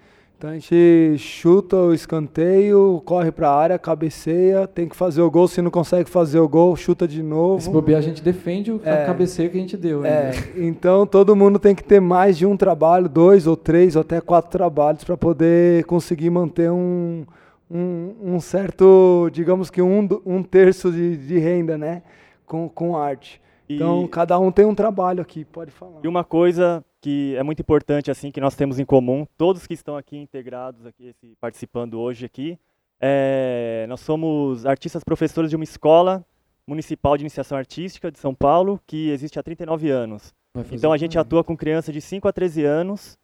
Então 0.46 0.54
a 0.54 0.60
gente 0.60 1.18
chuta 1.18 1.76
o 1.76 1.92
escanteio, 1.92 3.02
corre 3.04 3.32
para 3.32 3.50
a 3.50 3.56
área, 3.56 3.80
cabeceia, 3.80 4.68
tem 4.68 4.88
que 4.88 4.96
fazer 4.96 5.24
o 5.24 5.32
gol. 5.32 5.48
Se 5.48 5.60
não 5.60 5.72
consegue 5.72 6.08
fazer 6.08 6.38
o 6.38 6.48
gol, 6.48 6.76
chuta 6.76 7.08
de 7.08 7.24
novo. 7.24 7.60
Se 7.60 7.68
bobear, 7.68 7.98
a 7.98 8.02
gente 8.04 8.22
defende 8.22 8.72
o 8.72 8.80
é, 8.86 9.08
cabeceio 9.08 9.50
que 9.50 9.58
a 9.58 9.60
gente 9.60 9.76
deu. 9.76 10.06
É, 10.06 10.34
então 10.56 11.08
todo 11.08 11.36
mundo 11.36 11.58
tem 11.58 11.74
que 11.74 11.84
ter 11.84 12.00
mais 12.00 12.38
de 12.38 12.46
um 12.46 12.56
trabalho, 12.56 13.10
dois 13.10 13.48
ou 13.48 13.58
três 13.58 13.96
ou 13.96 14.02
até 14.02 14.22
quatro 14.22 14.52
trabalhos 14.52 15.04
para 15.04 15.18
poder 15.18 15.84
conseguir 15.86 16.30
manter 16.30 16.70
um, 16.70 17.26
um, 17.72 18.14
um, 18.22 18.40
certo, 18.40 19.32
digamos 19.34 19.72
que 19.72 19.82
um, 19.82 20.08
um 20.24 20.44
terço 20.44 20.92
de, 20.92 21.18
de 21.18 21.40
renda, 21.40 21.76
né? 21.76 22.04
Com, 22.46 22.70
com 22.70 22.96
arte. 22.96 23.42
E... 23.68 23.78
Então 23.78 24.08
cada 24.08 24.38
um 24.38 24.52
tem 24.52 24.66
um 24.66 24.76
trabalho 24.76 25.24
aqui, 25.24 25.44
pode 25.44 25.72
falar. 25.72 26.02
E 26.04 26.08
uma 26.08 26.24
coisa 26.24 26.86
que 27.06 27.36
é 27.36 27.44
muito 27.44 27.60
importante 27.60 28.10
assim 28.10 28.32
que 28.32 28.42
nós 28.42 28.56
temos 28.56 28.80
em 28.80 28.84
comum, 28.84 29.28
todos 29.38 29.68
que 29.68 29.76
estão 29.76 29.96
aqui 29.96 30.18
integrados 30.18 30.88
aqui 30.88 31.14
participando 31.40 32.00
hoje 32.00 32.26
aqui, 32.26 32.58
é, 33.00 33.86
nós 33.88 34.00
somos 34.00 34.66
artistas 34.66 35.04
professores 35.04 35.52
de 35.52 35.56
uma 35.56 35.64
escola 35.64 36.26
municipal 36.66 37.16
de 37.16 37.22
iniciação 37.22 37.56
artística 37.56 38.12
de 38.12 38.18
São 38.18 38.34
Paulo 38.34 38.82
que 38.88 39.12
existe 39.12 39.38
há 39.38 39.44
39 39.44 39.92
anos. 39.92 40.34
Então 40.72 40.92
a 40.92 40.98
gente 40.98 41.16
atua 41.20 41.44
com 41.44 41.56
crianças 41.56 41.94
de 41.94 42.02
5 42.02 42.28
a 42.28 42.34
13 42.34 42.66
anos 42.66 43.20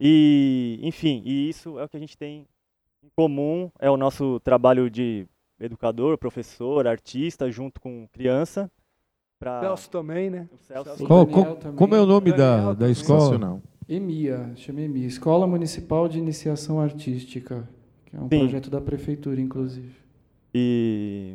e, 0.00 0.80
enfim, 0.82 1.20
e 1.26 1.50
isso 1.50 1.78
é 1.78 1.84
o 1.84 1.88
que 1.90 1.98
a 1.98 2.00
gente 2.00 2.16
tem 2.16 2.46
em 3.04 3.10
comum, 3.14 3.70
é 3.78 3.90
o 3.90 3.98
nosso 3.98 4.40
trabalho 4.40 4.88
de 4.88 5.26
educador, 5.60 6.16
professor, 6.16 6.86
artista 6.86 7.50
junto 7.50 7.82
com 7.82 8.08
criança. 8.10 8.72
Pra... 9.38 9.60
Celso 9.60 9.90
também, 9.90 10.30
né? 10.30 10.48
Celso 10.60 11.06
qual, 11.06 11.26
qual, 11.26 11.56
também. 11.56 11.76
Como 11.76 11.94
é 11.94 12.00
o 12.00 12.06
nome 12.06 12.32
da, 12.32 12.72
da 12.72 12.88
escola? 12.88 13.60
EMIA, 13.88 14.52
chama 14.56 14.80
EMIA, 14.80 15.06
Escola 15.06 15.46
Municipal 15.46 16.08
de 16.08 16.18
Iniciação 16.18 16.80
Artística, 16.80 17.68
que 18.06 18.16
é 18.16 18.20
um 18.20 18.28
Sim. 18.28 18.40
projeto 18.40 18.70
da 18.70 18.80
prefeitura, 18.80 19.40
inclusive. 19.40 19.94
E 20.52 21.34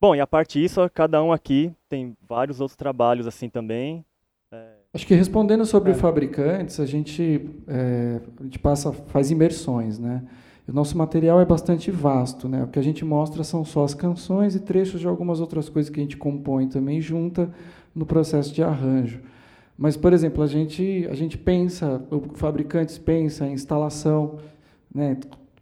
bom, 0.00 0.14
e 0.14 0.20
a 0.20 0.26
parte 0.26 0.60
disso, 0.60 0.80
cada 0.92 1.22
um 1.22 1.30
aqui 1.30 1.72
tem 1.88 2.16
vários 2.26 2.60
outros 2.60 2.76
trabalhos 2.76 3.26
assim 3.26 3.48
também. 3.48 4.04
É... 4.50 4.72
Acho 4.94 5.06
que 5.06 5.14
respondendo 5.14 5.64
sobre 5.64 5.92
é. 5.92 5.94
fabricantes, 5.94 6.80
a 6.80 6.86
gente, 6.86 7.48
é, 7.68 8.20
a 8.40 8.42
gente 8.42 8.58
passa, 8.58 8.92
faz 8.92 9.30
imersões, 9.30 9.98
né? 9.98 10.24
O 10.66 10.72
nosso 10.72 10.96
material 10.96 11.40
é 11.40 11.44
bastante 11.44 11.90
vasto, 11.90 12.48
né? 12.48 12.62
O 12.62 12.68
que 12.68 12.78
a 12.78 12.82
gente 12.82 13.04
mostra 13.04 13.42
são 13.42 13.64
só 13.64 13.84
as 13.84 13.94
canções 13.94 14.54
e 14.54 14.60
trechos 14.60 15.00
de 15.00 15.08
algumas 15.08 15.40
outras 15.40 15.68
coisas 15.68 15.90
que 15.90 15.98
a 15.98 16.02
gente 16.02 16.16
compõe 16.16 16.68
também 16.68 17.00
junta 17.00 17.50
no 17.94 18.06
processo 18.06 18.54
de 18.54 18.62
arranjo. 18.62 19.20
Mas, 19.76 19.96
por 19.96 20.12
exemplo, 20.12 20.42
a 20.42 20.46
gente 20.46 21.06
a 21.10 21.14
gente 21.14 21.36
pensa, 21.36 22.00
fabricantes 22.34 22.96
pensam 22.98 23.48
em 23.48 23.54
instalação, 23.54 24.38
né? 24.94 25.16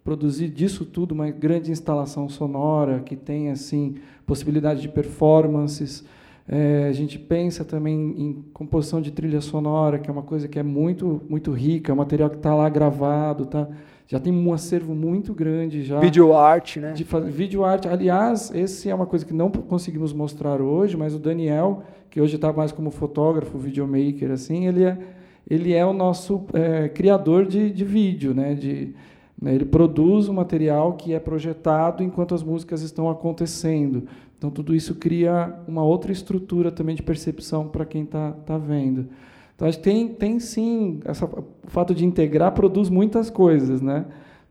Produzir 0.05 0.49
disso 0.49 0.85
tudo 0.85 1.13
uma 1.13 1.31
grande 1.31 1.71
instalação 1.71 2.29
sonora 2.29 3.01
que 3.01 3.17
tenha 3.17 3.53
assim 3.53 3.97
possibilidade 4.27 4.83
de 4.83 4.89
performances. 4.89 6.05
É, 6.47 6.89
a 6.89 6.93
gente 6.93 7.19
pensa 7.19 7.65
também 7.65 8.15
em 8.19 8.45
composição 8.53 9.01
de 9.01 9.11
trilha 9.11 9.41
sonora, 9.41 9.99
que 9.99 10.11
é 10.11 10.13
uma 10.13 10.23
coisa 10.23 10.49
que 10.49 10.59
é 10.59 10.63
muito 10.63 11.23
muito 11.29 11.53
rica, 11.53 11.93
é 11.93 11.95
um 11.95 11.99
material 11.99 12.29
que 12.29 12.37
está 12.37 12.55
lá 12.55 12.69
gravado, 12.69 13.47
tá 13.47 13.69
já 14.11 14.19
tem 14.19 14.33
um 14.33 14.53
acervo 14.53 14.93
muito 14.93 15.33
grande 15.33 15.85
já. 15.85 16.01
Vídeo 16.01 16.35
arte, 16.35 16.81
né? 16.81 16.91
De 16.91 17.05
fazer 17.05 17.31
vídeo 17.31 17.65
arte. 17.65 17.87
Aliás, 17.87 18.51
esse 18.53 18.91
é 18.91 18.95
uma 18.95 19.07
coisa 19.07 19.25
que 19.25 19.33
não 19.33 19.49
conseguimos 19.53 20.13
mostrar 20.13 20.61
hoje, 20.61 20.97
mas 20.97 21.15
o 21.15 21.19
Daniel, 21.21 21.85
que 22.11 22.21
hoje 22.21 22.35
está 22.35 22.53
mais 22.53 22.73
como 22.73 22.91
fotógrafo, 22.91 23.57
videomaker, 23.57 24.33
assim, 24.33 24.67
ele 24.67 24.83
é, 24.83 24.99
ele 25.49 25.73
é 25.73 25.87
o 25.87 25.93
nosso 25.93 26.45
é, 26.53 26.89
criador 26.89 27.47
de, 27.47 27.71
de 27.71 27.85
vídeo, 27.85 28.35
né? 28.35 28.55
De, 28.55 28.97
né? 29.41 29.55
Ele 29.55 29.65
produz 29.65 30.27
o 30.27 30.33
um 30.33 30.35
material 30.35 30.95
que 30.95 31.15
é 31.15 31.21
projetado 31.21 32.03
enquanto 32.03 32.35
as 32.35 32.43
músicas 32.43 32.83
estão 32.83 33.09
acontecendo. 33.09 34.09
Então, 34.37 34.51
tudo 34.51 34.75
isso 34.75 34.97
cria 34.97 35.55
uma 35.69 35.85
outra 35.85 36.11
estrutura 36.11 36.73
também 36.73 36.97
de 36.97 37.03
percepção 37.05 37.69
para 37.69 37.85
quem 37.85 38.03
está 38.03 38.33
tá 38.33 38.59
vendo. 38.59 39.07
Então, 39.61 39.69
acho 39.69 39.77
que 39.77 39.85
tem, 39.85 40.09
tem 40.09 40.41
sim, 40.41 41.01
essa, 41.05 41.27
o 41.27 41.45
fato 41.67 41.95
de 41.95 42.03
integrar 42.03 42.51
produz 42.53 42.89
muitas 42.89 43.29
coisas, 43.29 43.83
né? 43.83 44.07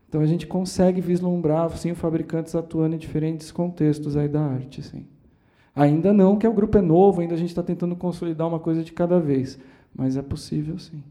Então, 0.08 0.20
a 0.20 0.26
gente 0.26 0.46
consegue 0.46 1.00
vislumbrar, 1.00 1.68
sim, 1.76 1.94
fabricantes 1.94 2.54
atuando 2.54 2.94
em 2.94 2.98
diferentes 2.98 3.50
contextos 3.50 4.16
aí 4.16 4.28
da 4.28 4.40
arte, 4.40 4.80
sim. 4.84 5.04
Ainda 5.74 6.12
não, 6.12 6.36
que 6.36 6.46
o 6.46 6.52
grupo 6.52 6.78
é 6.78 6.80
novo, 6.80 7.20
ainda 7.20 7.34
a 7.34 7.36
gente 7.36 7.48
está 7.48 7.60
tentando 7.60 7.96
consolidar 7.96 8.46
uma 8.46 8.60
coisa 8.60 8.84
de 8.84 8.92
cada 8.92 9.18
vez, 9.18 9.58
mas 9.92 10.16
é 10.16 10.22
possível, 10.22 10.78
sim. 10.78 11.02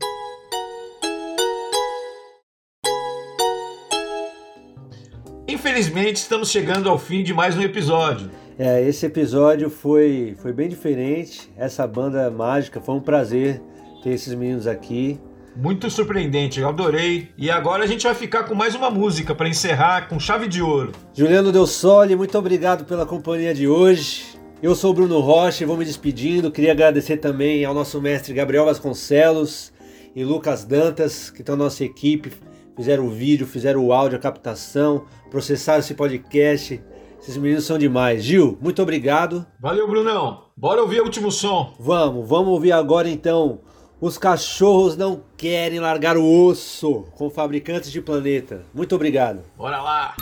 Infelizmente, 5.45 6.15
estamos 6.15 6.49
chegando 6.49 6.89
ao 6.89 6.97
fim 6.97 7.21
de 7.21 7.33
mais 7.33 7.57
um 7.57 7.61
episódio. 7.61 8.31
É, 8.57 8.81
esse 8.81 9.05
episódio 9.05 9.69
foi, 9.69 10.37
foi 10.41 10.53
bem 10.53 10.69
diferente. 10.69 11.51
Essa 11.57 11.85
banda 11.85 12.31
mágica 12.31 12.79
foi 12.79 12.95
um 12.95 13.01
prazer 13.01 13.61
ter 14.01 14.11
esses 14.11 14.33
meninos 14.33 14.67
aqui. 14.67 15.19
Muito 15.55 15.89
surpreendente, 15.89 16.59
eu 16.59 16.69
adorei. 16.69 17.29
E 17.37 17.49
agora 17.51 17.83
a 17.83 17.87
gente 17.87 18.03
vai 18.03 18.15
ficar 18.15 18.43
com 18.43 18.55
mais 18.55 18.75
uma 18.75 18.89
música 18.89 19.35
para 19.35 19.49
encerrar 19.49 20.07
com 20.07 20.19
chave 20.19 20.47
de 20.47 20.61
ouro. 20.61 20.91
Juliano 21.13 21.51
Del 21.51 21.67
Sole, 21.67 22.15
muito 22.15 22.37
obrigado 22.37 22.85
pela 22.85 23.05
companhia 23.05 23.53
de 23.53 23.67
hoje. 23.67 24.23
Eu 24.61 24.75
sou 24.75 24.91
o 24.91 24.93
Bruno 24.93 25.19
Rocha 25.19 25.63
e 25.63 25.67
vou 25.67 25.75
me 25.75 25.85
despedindo. 25.85 26.51
Queria 26.51 26.71
agradecer 26.71 27.17
também 27.17 27.65
ao 27.65 27.73
nosso 27.73 27.99
mestre 28.01 28.33
Gabriel 28.33 28.65
Vasconcelos 28.65 29.73
e 30.15 30.23
Lucas 30.23 30.63
Dantas, 30.63 31.29
que 31.29 31.41
estão 31.41 31.55
na 31.55 31.65
nossa 31.65 31.83
equipe, 31.83 32.31
fizeram 32.75 33.07
o 33.07 33.09
vídeo, 33.09 33.47
fizeram 33.47 33.85
o 33.85 33.93
áudio, 33.93 34.17
a 34.17 34.21
captação, 34.21 35.05
processaram 35.29 35.79
esse 35.79 35.93
podcast. 35.93 36.81
Esses 37.21 37.35
meninos 37.35 37.65
são 37.65 37.77
demais. 37.77 38.23
Gil, 38.23 38.57
muito 38.61 38.81
obrigado. 38.81 39.45
Valeu, 39.59 39.87
Brunão. 39.87 40.45
Bora 40.55 40.81
ouvir 40.81 41.01
o 41.01 41.03
último 41.03 41.31
som. 41.31 41.73
Vamos, 41.79 42.27
vamos 42.27 42.49
ouvir 42.49 42.71
agora 42.71 43.09
então 43.09 43.59
os 44.01 44.17
cachorros 44.17 44.95
não 44.95 45.21
querem 45.35 45.79
largar 45.79 46.15
o 46.15 46.25
osso 46.25 47.05
com 47.17 47.29
fabricantes 47.29 47.91
de 47.91 48.01
planeta. 48.01 48.63
Muito 48.73 48.95
obrigado. 48.95 49.43
Bora 49.57 49.81
lá! 49.81 50.15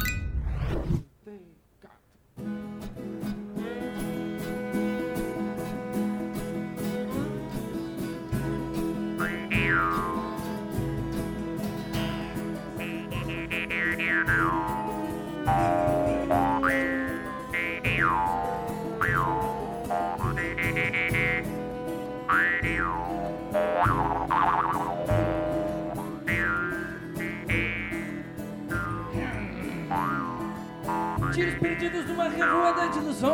Tiros 31.38 31.54
perdidos 31.60 32.04
numa 32.08 32.28
revoada 32.30 32.88
de 32.90 32.98
ilusões. 32.98 33.30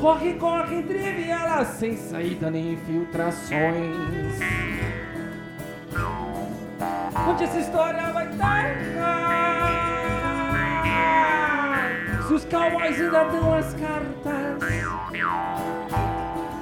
Corre, 0.00 0.32
corre 0.32 0.76
entre 0.76 0.96
vielas 1.12 1.68
sem 1.68 1.94
saída 1.94 2.50
nem 2.50 2.72
infiltrações. 2.72 4.40
Onde 7.28 7.44
essa 7.44 7.58
história 7.58 8.00
vai 8.14 8.28
terminar? 8.28 8.54
Se 12.26 12.32
os 12.32 12.46
cowboys 12.46 12.98
ainda 12.98 13.24
dão 13.24 13.54
as 13.56 13.74
cartas, 13.74 14.62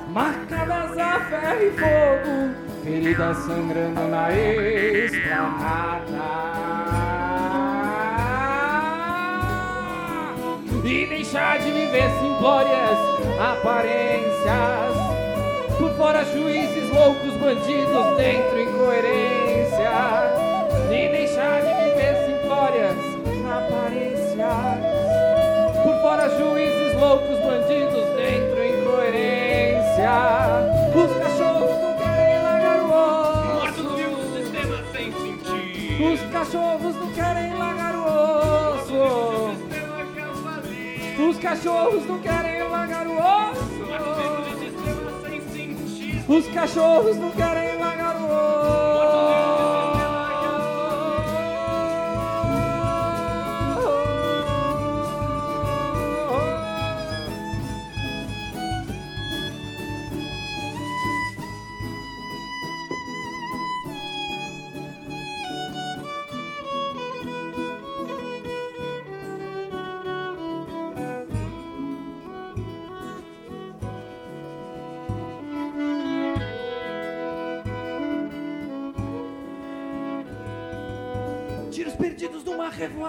marcadas 0.08 0.98
a 0.98 1.20
ferro 1.20 1.62
e 1.62 1.70
fogo, 1.78 2.50
feridas 2.82 3.36
sangrando 3.36 4.08
na 4.08 4.32
esplanada. 4.32 6.02
E 10.84 11.06
deixar 11.06 11.60
de 11.60 11.70
viver 11.70 12.10
simplórias 12.20 12.98
aparências. 13.38 14.96
Por 15.78 15.92
fora, 15.94 16.24
juízes 16.24 16.90
loucos, 16.90 17.34
bandidos, 17.36 18.16
dentro, 18.16 18.60
incoerência. 18.60 19.92
E 20.90 21.08
deixar 21.08 21.60
de 21.60 21.72
viver 21.84 22.26
simplórias 22.26 22.96
aparências. 23.46 24.78
Por 25.84 25.94
fora, 26.02 26.28
juízes 26.36 27.00
loucos, 27.00 27.38
bandidos, 27.38 28.04
dentro, 28.16 28.64
incoerência. 28.64 30.10
Os 30.96 31.12
cachorros 31.22 31.80
não 31.80 31.94
querem 31.96 32.42
largar 32.42 32.78
o 32.82 32.90
osso. 33.62 33.86
Os 36.12 36.20
cachorros 36.32 37.01
cachorros 41.42 42.06
não 42.06 42.20
querem 42.20 42.62
largar 42.62 43.04
o 43.04 43.18
osso. 43.18 43.82
Os 46.28 46.46
cachorros 46.54 47.16
não 47.16 47.32
querem 47.32 47.61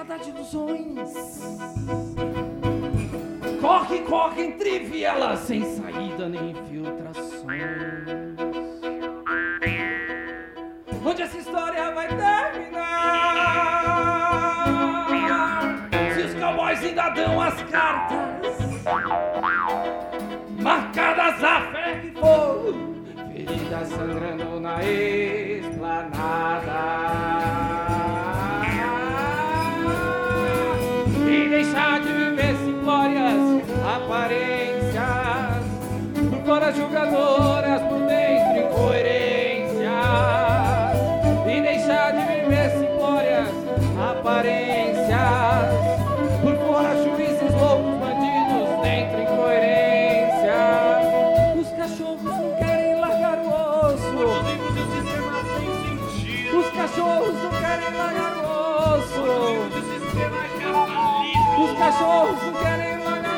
revoada 0.04 0.20
de 0.20 0.30
ilusões. 0.30 1.14
Corre, 3.62 4.00
corre 4.00 4.44
entre 4.44 4.80
vielas 4.80 5.40
sem 5.40 5.64
saída 5.64 6.28
nem 6.28 6.52
infiltrações. 6.52 7.64
Onde 11.06 11.22
essa 11.22 11.38
história 11.38 11.92
vai 11.92 12.08
terminar? 12.08 12.54
Se 16.14 16.22
os 16.22 16.34
cowboys 16.36 16.82
ainda 16.84 17.10
dão 17.10 17.42
as 17.42 17.62
cartas, 17.64 18.84
marcadas 20.60 21.44
a 21.44 21.62
ferro 21.72 22.06
e 22.06 22.12
fogo, 22.12 22.96
feridas 23.34 23.90
sangrando 23.90 24.60
na 24.60 24.84
esplanada. 24.84 27.03
Os 61.94 62.00
cachorros 62.00 62.44
não 62.44 62.54
querem 62.54 63.04
largar 63.04 63.34